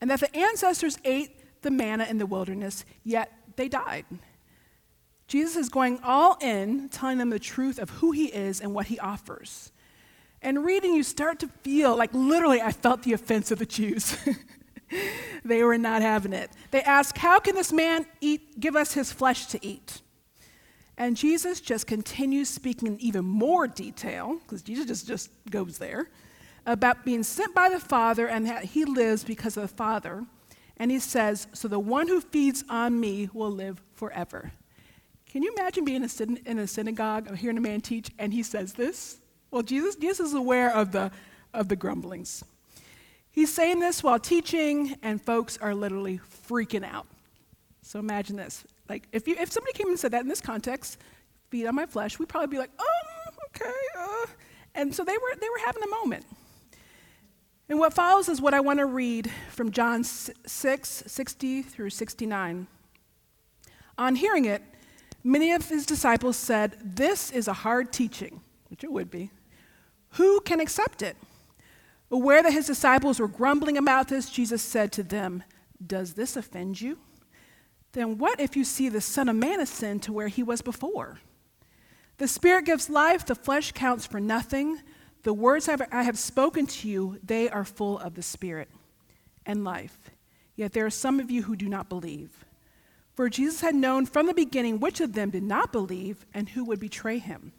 And 0.00 0.10
that 0.10 0.20
the 0.20 0.34
ancestors 0.34 0.98
ate 1.04 1.60
the 1.60 1.70
manna 1.70 2.06
in 2.08 2.16
the 2.16 2.24
wilderness, 2.24 2.86
yet 3.04 3.30
they 3.56 3.68
died. 3.68 4.06
Jesus 5.28 5.56
is 5.56 5.68
going 5.68 6.00
all 6.02 6.38
in, 6.40 6.88
telling 6.88 7.18
them 7.18 7.28
the 7.28 7.38
truth 7.38 7.78
of 7.78 7.90
who 7.90 8.12
he 8.12 8.28
is 8.28 8.62
and 8.62 8.72
what 8.72 8.86
he 8.86 8.98
offers. 8.98 9.70
And 10.46 10.64
reading, 10.64 10.94
you 10.94 11.02
start 11.02 11.40
to 11.40 11.48
feel 11.64 11.96
like 11.96 12.14
literally, 12.14 12.62
I 12.62 12.70
felt 12.70 13.02
the 13.02 13.12
offense 13.14 13.50
of 13.50 13.58
the 13.58 13.66
Jews. 13.66 14.16
they 15.44 15.64
were 15.64 15.76
not 15.76 16.02
having 16.02 16.32
it. 16.32 16.52
They 16.70 16.82
ask, 16.82 17.18
How 17.18 17.40
can 17.40 17.56
this 17.56 17.72
man 17.72 18.06
eat, 18.20 18.60
give 18.60 18.76
us 18.76 18.92
his 18.92 19.10
flesh 19.10 19.46
to 19.46 19.66
eat? 19.66 20.02
And 20.96 21.16
Jesus 21.16 21.60
just 21.60 21.88
continues 21.88 22.48
speaking 22.48 22.86
in 22.86 23.00
even 23.00 23.24
more 23.24 23.66
detail, 23.66 24.38
because 24.44 24.62
Jesus 24.62 24.86
just, 24.86 25.08
just 25.08 25.30
goes 25.50 25.78
there, 25.78 26.10
about 26.64 27.04
being 27.04 27.24
sent 27.24 27.52
by 27.52 27.68
the 27.68 27.80
Father 27.80 28.28
and 28.28 28.46
that 28.46 28.66
he 28.66 28.84
lives 28.84 29.24
because 29.24 29.56
of 29.56 29.62
the 29.62 29.76
Father. 29.76 30.24
And 30.76 30.92
he 30.92 31.00
says, 31.00 31.48
So 31.54 31.66
the 31.66 31.80
one 31.80 32.06
who 32.06 32.20
feeds 32.20 32.62
on 32.68 33.00
me 33.00 33.28
will 33.32 33.50
live 33.50 33.82
forever. 33.94 34.52
Can 35.28 35.42
you 35.42 35.52
imagine 35.58 35.84
being 35.84 36.08
in 36.46 36.58
a 36.60 36.68
synagogue 36.68 37.28
or 37.28 37.34
hearing 37.34 37.58
a 37.58 37.60
man 37.60 37.80
teach 37.80 38.12
and 38.16 38.32
he 38.32 38.44
says 38.44 38.74
this? 38.74 39.18
Well, 39.50 39.62
Jesus, 39.62 39.96
Jesus 39.96 40.28
is 40.28 40.34
aware 40.34 40.74
of 40.74 40.92
the, 40.92 41.10
of 41.54 41.68
the 41.68 41.76
grumblings. 41.76 42.44
He's 43.30 43.52
saying 43.52 43.80
this 43.80 44.02
while 44.02 44.18
teaching, 44.18 44.96
and 45.02 45.20
folks 45.20 45.58
are 45.58 45.74
literally 45.74 46.20
freaking 46.48 46.84
out. 46.84 47.06
So 47.82 47.98
imagine 47.98 48.36
this. 48.36 48.64
Like, 48.88 49.06
if, 49.12 49.28
you, 49.28 49.36
if 49.38 49.52
somebody 49.52 49.72
came 49.72 49.88
and 49.88 49.98
said 49.98 50.12
that 50.12 50.22
in 50.22 50.28
this 50.28 50.40
context, 50.40 50.98
feed 51.50 51.66
on 51.66 51.74
my 51.74 51.86
flesh, 51.86 52.18
we'd 52.18 52.28
probably 52.28 52.48
be 52.48 52.58
like, 52.58 52.70
oh, 52.78 53.30
okay. 53.48 53.70
Uh. 53.98 54.26
And 54.74 54.94
so 54.94 55.04
they 55.04 55.12
were, 55.16 55.36
they 55.40 55.48
were 55.48 55.64
having 55.64 55.82
a 55.82 55.88
moment. 55.88 56.26
And 57.68 57.78
what 57.78 57.94
follows 57.94 58.28
is 58.28 58.40
what 58.40 58.54
I 58.54 58.60
want 58.60 58.78
to 58.78 58.86
read 58.86 59.30
from 59.50 59.70
John 59.70 60.04
6, 60.04 61.04
60 61.06 61.62
through 61.62 61.90
69. 61.90 62.66
On 63.98 64.14
hearing 64.14 64.44
it, 64.44 64.62
many 65.24 65.52
of 65.52 65.68
his 65.68 65.84
disciples 65.86 66.36
said, 66.36 66.76
This 66.82 67.30
is 67.30 67.48
a 67.48 67.52
hard 67.52 67.92
teaching 67.92 68.40
which 68.68 68.84
it 68.84 68.92
would 68.92 69.10
be, 69.10 69.30
who 70.16 70.40
can 70.40 70.60
accept 70.60 71.02
it? 71.02 71.16
Aware 72.10 72.42
that 72.42 72.52
his 72.52 72.66
disciples 72.66 73.18
were 73.18 73.28
grumbling 73.28 73.76
about 73.76 74.08
this, 74.08 74.30
Jesus 74.30 74.62
said 74.62 74.92
to 74.92 75.02
them, 75.02 75.42
Does 75.84 76.14
this 76.14 76.36
offend 76.36 76.80
you? 76.80 76.98
Then 77.92 78.18
what 78.18 78.40
if 78.40 78.56
you 78.56 78.64
see 78.64 78.88
the 78.88 79.00
Son 79.00 79.28
of 79.28 79.36
Man 79.36 79.60
ascend 79.60 80.02
to 80.04 80.12
where 80.12 80.28
he 80.28 80.42
was 80.42 80.62
before? 80.62 81.18
The 82.18 82.28
Spirit 82.28 82.64
gives 82.64 82.88
life, 82.88 83.26
the 83.26 83.34
flesh 83.34 83.72
counts 83.72 84.06
for 84.06 84.20
nothing. 84.20 84.80
The 85.22 85.34
words 85.34 85.68
I 85.68 86.02
have 86.02 86.18
spoken 86.18 86.66
to 86.66 86.88
you, 86.88 87.18
they 87.22 87.48
are 87.50 87.64
full 87.64 87.98
of 87.98 88.14
the 88.14 88.22
Spirit 88.22 88.68
and 89.44 89.64
life. 89.64 90.10
Yet 90.54 90.72
there 90.72 90.86
are 90.86 90.90
some 90.90 91.20
of 91.20 91.30
you 91.30 91.42
who 91.42 91.56
do 91.56 91.68
not 91.68 91.88
believe. 91.88 92.44
For 93.14 93.28
Jesus 93.28 93.60
had 93.60 93.74
known 93.74 94.06
from 94.06 94.26
the 94.26 94.34
beginning 94.34 94.78
which 94.78 95.00
of 95.00 95.14
them 95.14 95.30
did 95.30 95.42
not 95.42 95.72
believe 95.72 96.24
and 96.32 96.50
who 96.50 96.64
would 96.64 96.80
betray 96.80 97.18
him. 97.18 97.52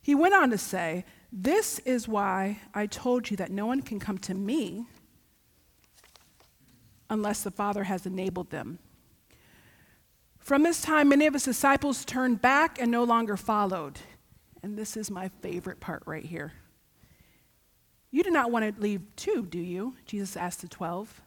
He 0.00 0.14
went 0.14 0.34
on 0.34 0.50
to 0.50 0.58
say, 0.58 1.04
This 1.30 1.78
is 1.80 2.08
why 2.08 2.60
I 2.74 2.86
told 2.86 3.30
you 3.30 3.36
that 3.36 3.50
no 3.50 3.66
one 3.66 3.82
can 3.82 4.00
come 4.00 4.18
to 4.18 4.34
me 4.34 4.86
unless 7.10 7.42
the 7.42 7.50
Father 7.50 7.84
has 7.84 8.06
enabled 8.06 8.50
them. 8.50 8.78
From 10.38 10.62
this 10.62 10.80
time, 10.80 11.10
many 11.10 11.26
of 11.26 11.34
his 11.34 11.44
disciples 11.44 12.04
turned 12.04 12.40
back 12.40 12.80
and 12.80 12.90
no 12.90 13.04
longer 13.04 13.36
followed. 13.36 13.98
And 14.62 14.78
this 14.78 14.96
is 14.96 15.10
my 15.10 15.28
favorite 15.40 15.80
part 15.80 16.02
right 16.06 16.24
here. 16.24 16.52
You 18.10 18.22
do 18.22 18.30
not 18.30 18.50
want 18.50 18.74
to 18.74 18.80
leave 18.80 19.02
too, 19.16 19.44
do 19.44 19.58
you? 19.58 19.94
Jesus 20.06 20.36
asked 20.36 20.62
the 20.62 20.68
twelve. 20.68 21.20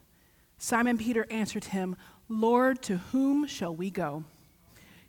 Simon 0.58 0.98
Peter 0.98 1.26
answered 1.30 1.66
him, 1.66 1.96
Lord, 2.28 2.82
to 2.82 2.96
whom 2.96 3.46
shall 3.46 3.74
we 3.74 3.90
go? 3.90 4.24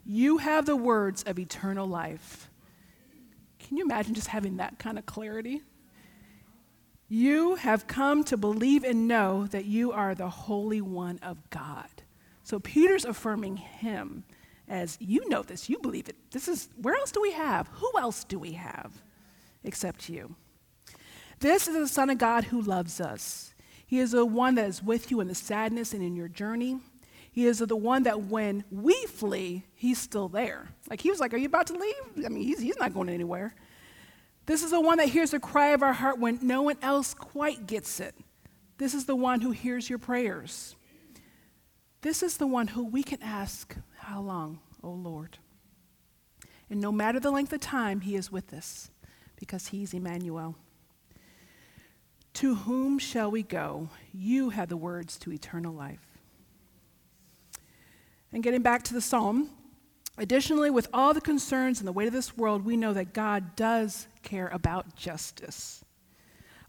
You 0.06 0.38
have 0.38 0.66
the 0.66 0.76
words 0.76 1.24
of 1.24 1.38
eternal 1.38 1.86
life. 1.86 2.48
Can 3.66 3.78
you 3.78 3.84
imagine 3.84 4.14
just 4.14 4.28
having 4.28 4.58
that 4.58 4.78
kind 4.78 4.98
of 4.98 5.06
clarity? 5.06 5.62
You 7.08 7.56
have 7.56 7.86
come 7.86 8.22
to 8.24 8.36
believe 8.36 8.84
and 8.84 9.08
know 9.08 9.46
that 9.48 9.64
you 9.64 9.92
are 9.92 10.14
the 10.14 10.28
Holy 10.28 10.80
One 10.80 11.18
of 11.22 11.50
God. 11.50 11.88
So 12.42 12.60
Peter's 12.60 13.04
affirming 13.04 13.56
him 13.56 14.24
as 14.68 14.96
you 15.00 15.28
know 15.28 15.42
this, 15.42 15.68
you 15.68 15.78
believe 15.78 16.08
it. 16.08 16.16
This 16.30 16.48
is 16.48 16.68
where 16.80 16.94
else 16.94 17.12
do 17.12 17.20
we 17.20 17.32
have? 17.32 17.68
Who 17.74 17.90
else 17.98 18.24
do 18.24 18.38
we 18.38 18.52
have 18.52 19.02
except 19.62 20.08
you? 20.08 20.36
This 21.40 21.68
is 21.68 21.74
the 21.74 21.88
Son 21.88 22.10
of 22.10 22.18
God 22.18 22.44
who 22.44 22.60
loves 22.60 23.00
us. 23.00 23.54
He 23.86 23.98
is 23.98 24.12
the 24.12 24.24
one 24.24 24.54
that 24.54 24.68
is 24.68 24.82
with 24.82 25.10
you 25.10 25.20
in 25.20 25.28
the 25.28 25.34
sadness 25.34 25.92
and 25.92 26.02
in 26.02 26.16
your 26.16 26.28
journey. 26.28 26.78
He 27.34 27.46
is 27.46 27.58
the 27.58 27.74
one 27.74 28.04
that 28.04 28.22
when 28.26 28.62
we 28.70 28.94
flee, 29.06 29.64
he's 29.74 29.98
still 29.98 30.28
there. 30.28 30.68
Like 30.88 31.00
he 31.00 31.10
was 31.10 31.18
like, 31.18 31.34
Are 31.34 31.36
you 31.36 31.46
about 31.46 31.66
to 31.66 31.72
leave? 31.72 32.24
I 32.24 32.28
mean, 32.28 32.44
he's, 32.44 32.60
he's 32.60 32.78
not 32.78 32.94
going 32.94 33.08
anywhere. 33.08 33.56
This 34.46 34.62
is 34.62 34.70
the 34.70 34.80
one 34.80 34.98
that 34.98 35.08
hears 35.08 35.32
the 35.32 35.40
cry 35.40 35.70
of 35.70 35.82
our 35.82 35.92
heart 35.92 36.20
when 36.20 36.38
no 36.42 36.62
one 36.62 36.76
else 36.80 37.12
quite 37.12 37.66
gets 37.66 37.98
it. 37.98 38.14
This 38.78 38.94
is 38.94 39.06
the 39.06 39.16
one 39.16 39.40
who 39.40 39.50
hears 39.50 39.90
your 39.90 39.98
prayers. 39.98 40.76
This 42.02 42.22
is 42.22 42.36
the 42.36 42.46
one 42.46 42.68
who 42.68 42.84
we 42.84 43.02
can 43.02 43.20
ask, 43.20 43.74
How 43.98 44.20
long, 44.20 44.60
O 44.84 44.90
Lord? 44.90 45.38
And 46.70 46.80
no 46.80 46.92
matter 46.92 47.18
the 47.18 47.32
length 47.32 47.52
of 47.52 47.58
time, 47.58 48.02
he 48.02 48.14
is 48.14 48.30
with 48.30 48.54
us 48.54 48.92
because 49.34 49.66
he's 49.66 49.92
Emmanuel. 49.92 50.54
To 52.34 52.54
whom 52.54 53.00
shall 53.00 53.28
we 53.28 53.42
go? 53.42 53.88
You 54.12 54.50
have 54.50 54.68
the 54.68 54.76
words 54.76 55.18
to 55.18 55.32
eternal 55.32 55.74
life. 55.74 56.13
And 58.34 58.42
getting 58.42 58.62
back 58.62 58.82
to 58.84 58.94
the 58.94 59.00
psalm, 59.00 59.48
additionally, 60.18 60.68
with 60.68 60.88
all 60.92 61.14
the 61.14 61.20
concerns 61.20 61.78
and 61.78 61.86
the 61.86 61.92
weight 61.92 62.08
of 62.08 62.12
this 62.12 62.36
world, 62.36 62.64
we 62.64 62.76
know 62.76 62.92
that 62.92 63.14
God 63.14 63.54
does 63.54 64.08
care 64.24 64.48
about 64.48 64.96
justice. 64.96 65.84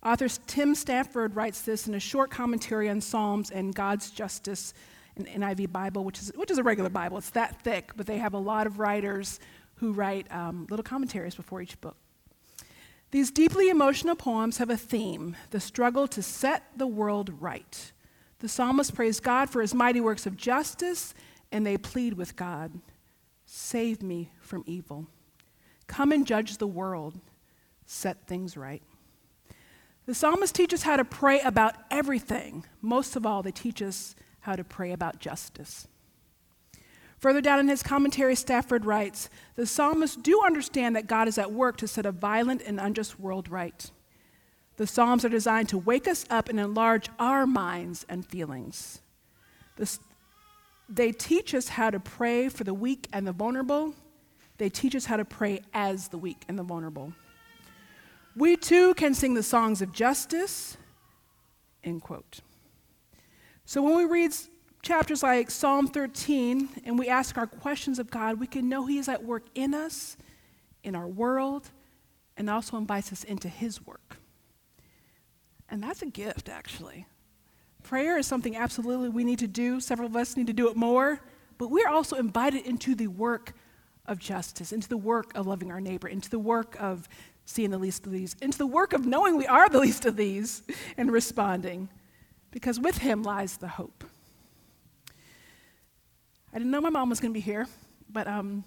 Author 0.04 0.28
Tim 0.46 0.76
Stafford 0.76 1.36
writes 1.36 1.64
this 1.64 1.88
in 1.88 1.96
a 1.96 2.00
short 2.00 2.30
commentary 2.30 2.88
on 2.88 3.02
Psalms 3.02 3.50
and 3.50 3.74
God's 3.74 4.12
justice 4.12 4.76
in 5.16 5.26
NIV 5.26 5.72
Bible, 5.72 6.04
which 6.04 6.20
is, 6.20 6.32
which 6.36 6.52
is 6.52 6.60
a 6.60 6.64
regular 6.64 6.92
Bible. 6.92 7.18
It's 7.18 7.32
that 7.32 7.60
thick, 7.64 7.94
but 7.96 8.06
they 8.06 8.20
have 8.20 8.36
a 8.36 8.40
lot 8.40 8.68
of 8.68 8.78
writers 8.78 9.40
who 9.78 9.92
write 9.92 10.32
um, 10.32 10.68
little 10.70 10.84
commentaries 10.84 11.34
before 11.34 11.64
each 11.64 11.82
book. 11.82 11.98
These 13.10 13.32
deeply 13.32 13.70
emotional 13.70 14.16
poems 14.16 14.60
have 14.60 14.70
a 14.70 14.78
theme 14.78 15.36
the 15.50 15.60
struggle 15.60 16.08
to 16.10 16.22
set 16.22 16.66
the 16.78 16.86
world 16.86 17.32
right. 17.40 17.92
The 18.38 18.50
psalmist 18.50 18.94
praise 18.94 19.20
God 19.20 19.50
for 19.50 19.62
his 19.62 19.74
mighty 19.74 20.00
works 20.00 20.28
of 20.28 20.38
justice 20.38 21.16
and 21.56 21.66
they 21.66 21.78
plead 21.78 22.14
with 22.14 22.36
God 22.36 22.72
Save 23.48 24.02
me 24.02 24.32
from 24.42 24.64
evil. 24.66 25.06
Come 25.86 26.12
and 26.12 26.26
judge 26.26 26.58
the 26.58 26.68
world. 26.68 27.14
Set 27.86 28.26
things 28.26 28.58
right. 28.58 28.82
The 30.08 30.16
psalmist 30.16 30.56
teaches 30.56 30.82
us 30.82 30.84
how 30.84 30.98
to 30.98 31.06
pray 31.06 31.40
about 31.42 31.76
everything. 31.92 32.66
Most 32.82 33.16
of 33.16 33.24
all, 33.24 33.44
they 33.44 33.52
teach 33.52 33.84
us 33.84 34.16
how 34.42 34.56
to 34.56 34.64
pray 34.64 34.92
about 34.92 35.20
justice. 35.20 35.88
Further 37.20 37.40
down 37.40 37.60
in 37.60 37.68
his 37.68 37.84
commentary, 37.84 38.36
Stafford 38.36 38.84
writes 38.84 39.30
The 39.54 39.68
psalmists 39.68 40.18
do 40.18 40.42
understand 40.44 40.96
that 40.96 41.08
God 41.08 41.28
is 41.28 41.38
at 41.38 41.52
work 41.52 41.78
to 41.78 41.88
set 41.88 42.08
a 42.08 42.12
violent 42.12 42.64
and 42.64 42.80
unjust 42.80 43.20
world 43.20 43.48
right. 43.48 43.92
The 44.78 44.88
Psalms 44.88 45.24
are 45.24 45.30
designed 45.30 45.70
to 45.70 45.78
wake 45.78 46.08
us 46.08 46.26
up 46.32 46.50
and 46.50 46.60
enlarge 46.60 47.10
our 47.20 47.46
minds 47.46 48.08
and 48.10 48.26
feelings. 48.26 49.02
The, 49.78 50.00
they 50.88 51.12
teach 51.12 51.54
us 51.54 51.68
how 51.70 51.90
to 51.90 52.00
pray 52.00 52.50
for 52.50 52.64
the 52.64 52.74
weak 52.74 53.08
and 53.12 53.26
the 53.26 53.32
vulnerable. 53.32 53.94
They 54.58 54.70
teach 54.70 54.96
us 54.96 55.06
how 55.06 55.18
to 55.18 55.26
pray 55.26 55.62
as 55.74 56.10
the 56.10 56.18
weak 56.18 56.44
and 56.48 56.58
the 56.58 56.64
vulnerable. 56.64 57.14
We 58.36 58.56
too 58.58 58.94
can 58.96 59.14
sing 59.14 59.34
the 59.34 59.44
songs 59.44 59.82
of 59.82 59.92
justice, 59.92 60.78
end 61.84 62.02
quote. 62.02 62.42
So 63.66 63.82
when 63.82 63.98
we 63.98 64.06
read 64.06 64.32
chapters 64.82 65.24
like 65.24 65.50
Psalm 65.50 65.88
13 65.88 66.70
and 66.86 67.00
we 67.00 67.10
ask 67.10 67.38
our 67.38 67.48
questions 67.48 67.98
of 67.98 68.12
God, 68.12 68.40
we 68.40 68.48
can 68.48 68.70
know 68.70 68.86
He 68.86 69.00
is 69.00 69.10
at 69.10 69.24
work 69.24 69.44
in 69.56 69.74
us, 69.74 70.18
in 70.84 70.96
our 70.96 71.08
world, 71.08 71.72
and 72.38 72.50
also 72.50 72.78
invites 72.78 73.12
us 73.12 73.24
into 73.24 73.50
His 73.50 73.86
work. 73.86 74.18
And 75.70 75.82
that's 75.82 76.02
a 76.02 76.06
gift, 76.06 76.48
actually. 76.48 77.08
Prayer 77.86 78.18
is 78.18 78.26
something 78.26 78.56
absolutely 78.56 79.10
we 79.10 79.24
need 79.24 79.38
to 79.38 79.48
do. 79.48 79.80
Several 79.80 80.08
of 80.08 80.16
us 80.16 80.36
need 80.36 80.48
to 80.48 80.54
do 80.54 80.70
it 80.70 80.76
more. 80.76 81.22
But 81.60 81.70
we're 81.70 81.88
also 81.88 82.16
invited 82.16 82.66
into 82.66 82.96
the 82.96 83.06
work 83.06 83.54
of 84.08 84.18
justice, 84.18 84.72
into 84.72 84.90
the 84.90 84.98
work 84.98 85.36
of 85.36 85.46
loving 85.46 85.72
our 85.72 85.80
neighbor, 85.80 86.08
into 86.08 86.28
the 86.28 86.40
work 86.40 86.76
of 86.80 87.08
seeing 87.46 87.70
the 87.70 87.78
least 87.78 88.08
of 88.08 88.12
these, 88.12 88.36
into 88.42 88.58
the 88.58 88.66
work 88.66 88.94
of 88.94 89.06
knowing 89.06 89.38
we 89.38 89.46
are 89.46 89.70
the 89.70 89.78
least 89.78 90.06
of 90.06 90.16
these 90.16 90.64
and 90.98 91.12
responding. 91.12 91.88
Because 92.50 92.80
with 92.80 92.98
him 92.98 93.22
lies 93.22 93.58
the 93.58 93.68
hope. 93.68 94.04
I 96.52 96.58
didn't 96.58 96.72
know 96.72 96.82
my 96.82 96.90
mom 96.90 97.12
was 97.12 97.20
going 97.20 97.36
to 97.36 97.38
be 97.38 97.40
here, 97.40 97.68
but 98.10 98.28
um, 98.28 98.64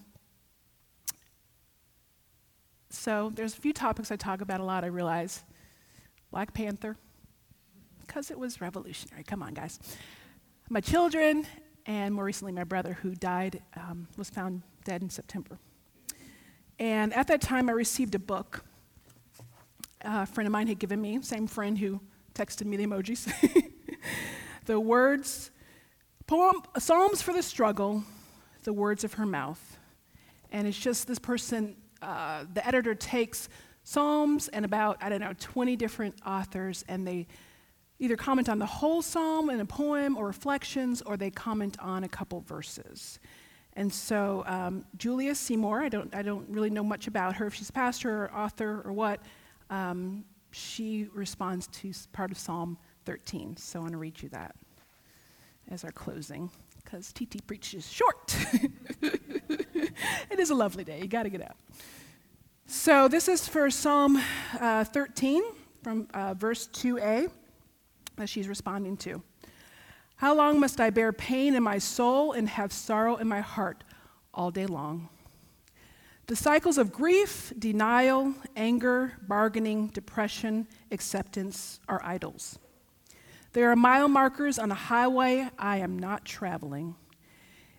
so 2.88 3.32
there's 3.34 3.58
a 3.58 3.60
few 3.60 3.72
topics 3.72 4.12
I 4.12 4.16
talk 4.16 4.42
about 4.42 4.60
a 4.60 4.64
lot, 4.64 4.84
I 4.84 4.88
realize. 4.88 5.42
Black 6.30 6.54
Panther, 6.54 6.96
because 8.08 8.32
it 8.32 8.38
was 8.38 8.60
revolutionary. 8.60 9.22
Come 9.22 9.44
on, 9.44 9.54
guys. 9.54 9.78
My 10.68 10.80
children, 10.80 11.46
and 11.86 12.12
more 12.12 12.24
recently, 12.24 12.52
my 12.52 12.64
brother, 12.64 12.94
who 12.94 13.14
died, 13.14 13.62
um, 13.76 14.08
was 14.16 14.28
found 14.28 14.62
dead 14.84 15.02
in 15.02 15.10
September. 15.10 15.58
And 16.80 17.14
at 17.14 17.28
that 17.28 17.40
time, 17.40 17.68
I 17.68 17.72
received 17.72 18.16
a 18.16 18.18
book 18.18 18.64
a 20.02 20.26
friend 20.26 20.46
of 20.46 20.52
mine 20.52 20.68
had 20.68 20.78
given 20.78 21.00
me, 21.00 21.20
same 21.22 21.46
friend 21.46 21.78
who 21.78 22.00
texted 22.34 22.66
me 22.66 22.76
the 22.76 22.86
emojis. 22.86 23.30
the 24.66 24.78
words, 24.78 25.50
poem, 26.26 26.62
Psalms 26.78 27.20
for 27.20 27.32
the 27.32 27.42
Struggle, 27.42 28.04
the 28.64 28.72
words 28.72 29.04
of 29.04 29.14
her 29.14 29.26
mouth. 29.26 29.78
And 30.52 30.66
it's 30.66 30.78
just 30.78 31.08
this 31.08 31.18
person, 31.18 31.76
uh, 32.00 32.44
the 32.52 32.66
editor 32.66 32.94
takes 32.94 33.48
Psalms 33.82 34.48
and 34.48 34.64
about, 34.64 34.98
I 35.00 35.08
don't 35.08 35.20
know, 35.20 35.34
20 35.38 35.76
different 35.76 36.14
authors, 36.24 36.84
and 36.88 37.06
they 37.06 37.26
either 37.98 38.16
comment 38.16 38.48
on 38.48 38.58
the 38.58 38.66
whole 38.66 39.02
psalm 39.02 39.50
in 39.50 39.60
a 39.60 39.64
poem 39.64 40.16
or 40.16 40.26
reflections, 40.26 41.02
or 41.02 41.16
they 41.16 41.30
comment 41.30 41.76
on 41.80 42.04
a 42.04 42.08
couple 42.08 42.40
verses. 42.40 43.18
And 43.74 43.92
so 43.92 44.44
um, 44.46 44.84
Julia 44.96 45.34
Seymour, 45.34 45.82
I 45.82 45.88
don't, 45.88 46.14
I 46.14 46.22
don't 46.22 46.48
really 46.48 46.70
know 46.70 46.82
much 46.82 47.06
about 47.06 47.36
her, 47.36 47.46
if 47.46 47.54
she's 47.54 47.70
a 47.70 47.72
pastor 47.72 48.24
or 48.24 48.34
author 48.34 48.82
or 48.84 48.92
what, 48.92 49.20
um, 49.70 50.24
she 50.50 51.08
responds 51.12 51.66
to 51.68 51.92
part 52.12 52.30
of 52.30 52.38
Psalm 52.38 52.78
13. 53.04 53.56
So 53.56 53.78
I 53.78 53.82
want 53.82 53.92
to 53.92 53.98
read 53.98 54.20
you 54.22 54.28
that 54.30 54.54
as 55.70 55.84
our 55.84 55.92
closing, 55.92 56.50
because 56.82 57.12
TT 57.12 57.46
preaches 57.46 57.86
short. 57.90 58.34
it 59.02 60.38
is 60.38 60.50
a 60.50 60.54
lovely 60.54 60.84
day. 60.84 61.00
You 61.00 61.08
got 61.08 61.24
to 61.24 61.30
get 61.30 61.42
out. 61.42 61.56
So 62.66 63.08
this 63.08 63.28
is 63.28 63.46
for 63.46 63.70
Psalm 63.70 64.20
uh, 64.60 64.84
13 64.84 65.42
from 65.82 66.08
uh, 66.14 66.34
verse 66.34 66.68
2a 66.68 67.30
that 68.18 68.28
she's 68.28 68.48
responding 68.48 68.96
to. 68.98 69.22
How 70.16 70.34
long 70.34 70.60
must 70.60 70.80
I 70.80 70.90
bear 70.90 71.12
pain 71.12 71.54
in 71.54 71.62
my 71.62 71.78
soul 71.78 72.32
and 72.32 72.48
have 72.48 72.72
sorrow 72.72 73.16
in 73.16 73.28
my 73.28 73.40
heart 73.40 73.84
all 74.34 74.50
day 74.50 74.66
long? 74.66 75.08
The 76.26 76.36
cycles 76.36 76.76
of 76.76 76.92
grief, 76.92 77.52
denial, 77.58 78.34
anger, 78.54 79.12
bargaining, 79.26 79.88
depression, 79.88 80.66
acceptance 80.90 81.80
are 81.88 82.00
idols. 82.04 82.58
There 83.54 83.70
are 83.70 83.76
mile 83.76 84.08
markers 84.08 84.58
on 84.58 84.70
a 84.70 84.74
highway 84.74 85.48
I 85.58 85.78
am 85.78 85.98
not 85.98 86.24
traveling. 86.24 86.96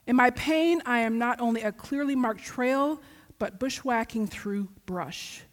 In 0.07 0.15
my 0.15 0.31
pain, 0.31 0.81
I 0.85 0.99
am 0.99 1.19
not 1.19 1.39
only 1.39 1.61
a 1.61 1.71
clearly 1.71 2.15
marked 2.15 2.43
trail, 2.43 2.99
but 3.37 3.59
bushwhacking 3.59 4.27
through 4.27 4.69
brush 4.85 5.43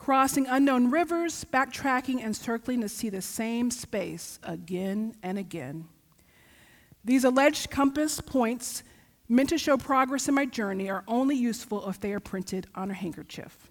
crossing 0.00 0.46
unknown 0.46 0.90
rivers, 0.90 1.44
backtracking 1.52 2.24
and 2.24 2.34
circling 2.34 2.80
to 2.80 2.88
see 2.88 3.10
the 3.10 3.20
same 3.20 3.70
space 3.70 4.38
again 4.42 5.14
and 5.22 5.38
again. 5.38 5.86
These 7.04 7.22
alleged 7.24 7.70
compass 7.70 8.18
points, 8.18 8.82
meant 9.28 9.50
to 9.50 9.58
show 9.58 9.76
progress 9.76 10.26
in 10.26 10.34
my 10.34 10.46
journey, 10.46 10.88
are 10.88 11.04
only 11.06 11.36
useful 11.36 11.86
if 11.86 12.00
they 12.00 12.14
are 12.14 12.18
printed 12.18 12.66
on 12.74 12.90
a 12.90 12.94
handkerchief. 12.94 13.70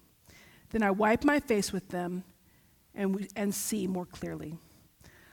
Then 0.70 0.84
I 0.84 0.92
wipe 0.92 1.24
my 1.24 1.40
face 1.40 1.74
with 1.74 1.90
them 1.90 2.24
and, 2.94 3.28
and 3.36 3.54
see 3.54 3.88
more 3.88 4.06
clearly. 4.06 4.56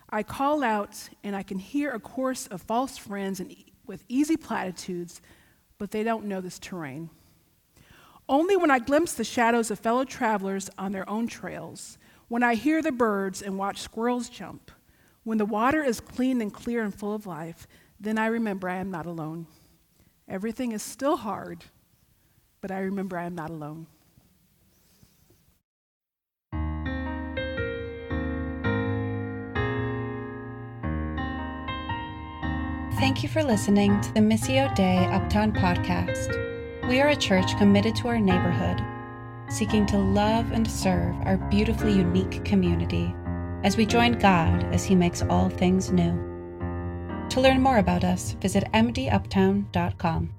I 0.08 0.22
call 0.22 0.64
out, 0.64 1.10
and 1.22 1.36
I 1.36 1.42
can 1.42 1.58
hear 1.58 1.90
a 1.90 2.00
chorus 2.00 2.46
of 2.46 2.62
false 2.62 2.96
friends 2.96 3.38
and, 3.38 3.54
with 3.86 4.02
easy 4.08 4.38
platitudes, 4.38 5.20
but 5.76 5.90
they 5.90 6.02
don't 6.02 6.24
know 6.24 6.40
this 6.40 6.58
terrain. 6.58 7.10
Only 8.28 8.56
when 8.56 8.72
I 8.72 8.80
glimpse 8.80 9.14
the 9.14 9.22
shadows 9.22 9.70
of 9.70 9.78
fellow 9.78 10.04
travelers 10.04 10.68
on 10.76 10.90
their 10.90 11.08
own 11.08 11.28
trails, 11.28 11.96
when 12.28 12.42
I 12.42 12.56
hear 12.56 12.82
the 12.82 12.90
birds 12.90 13.40
and 13.40 13.56
watch 13.56 13.80
squirrels 13.80 14.28
jump, 14.28 14.72
when 15.22 15.38
the 15.38 15.44
water 15.44 15.82
is 15.82 16.00
clean 16.00 16.40
and 16.40 16.52
clear 16.52 16.82
and 16.82 16.92
full 16.94 17.14
of 17.14 17.26
life, 17.26 17.68
then 18.00 18.18
I 18.18 18.26
remember 18.26 18.68
I 18.68 18.76
am 18.76 18.90
not 18.90 19.06
alone. 19.06 19.46
Everything 20.28 20.72
is 20.72 20.82
still 20.82 21.18
hard, 21.18 21.66
but 22.60 22.72
I 22.72 22.80
remember 22.80 23.16
I 23.16 23.26
am 23.26 23.36
not 23.36 23.50
alone. 23.50 23.86
Thank 32.98 33.22
you 33.22 33.28
for 33.28 33.44
listening 33.44 34.00
to 34.00 34.14
the 34.14 34.20
Missio 34.20 34.74
Dei 34.74 35.04
Uptown 35.12 35.52
podcast. 35.52 36.45
We 36.88 37.00
are 37.00 37.08
a 37.08 37.16
church 37.16 37.56
committed 37.58 37.96
to 37.96 38.08
our 38.08 38.20
neighborhood, 38.20 38.80
seeking 39.52 39.86
to 39.86 39.98
love 39.98 40.52
and 40.52 40.70
serve 40.70 41.16
our 41.22 41.36
beautifully 41.36 41.92
unique 41.92 42.44
community 42.44 43.12
as 43.64 43.76
we 43.76 43.84
join 43.84 44.12
God 44.12 44.62
as 44.72 44.84
He 44.84 44.94
makes 44.94 45.20
all 45.22 45.48
things 45.48 45.90
new. 45.90 46.12
To 47.30 47.40
learn 47.40 47.60
more 47.60 47.78
about 47.78 48.04
us, 48.04 48.36
visit 48.40 48.70
mduptown.com. 48.72 50.35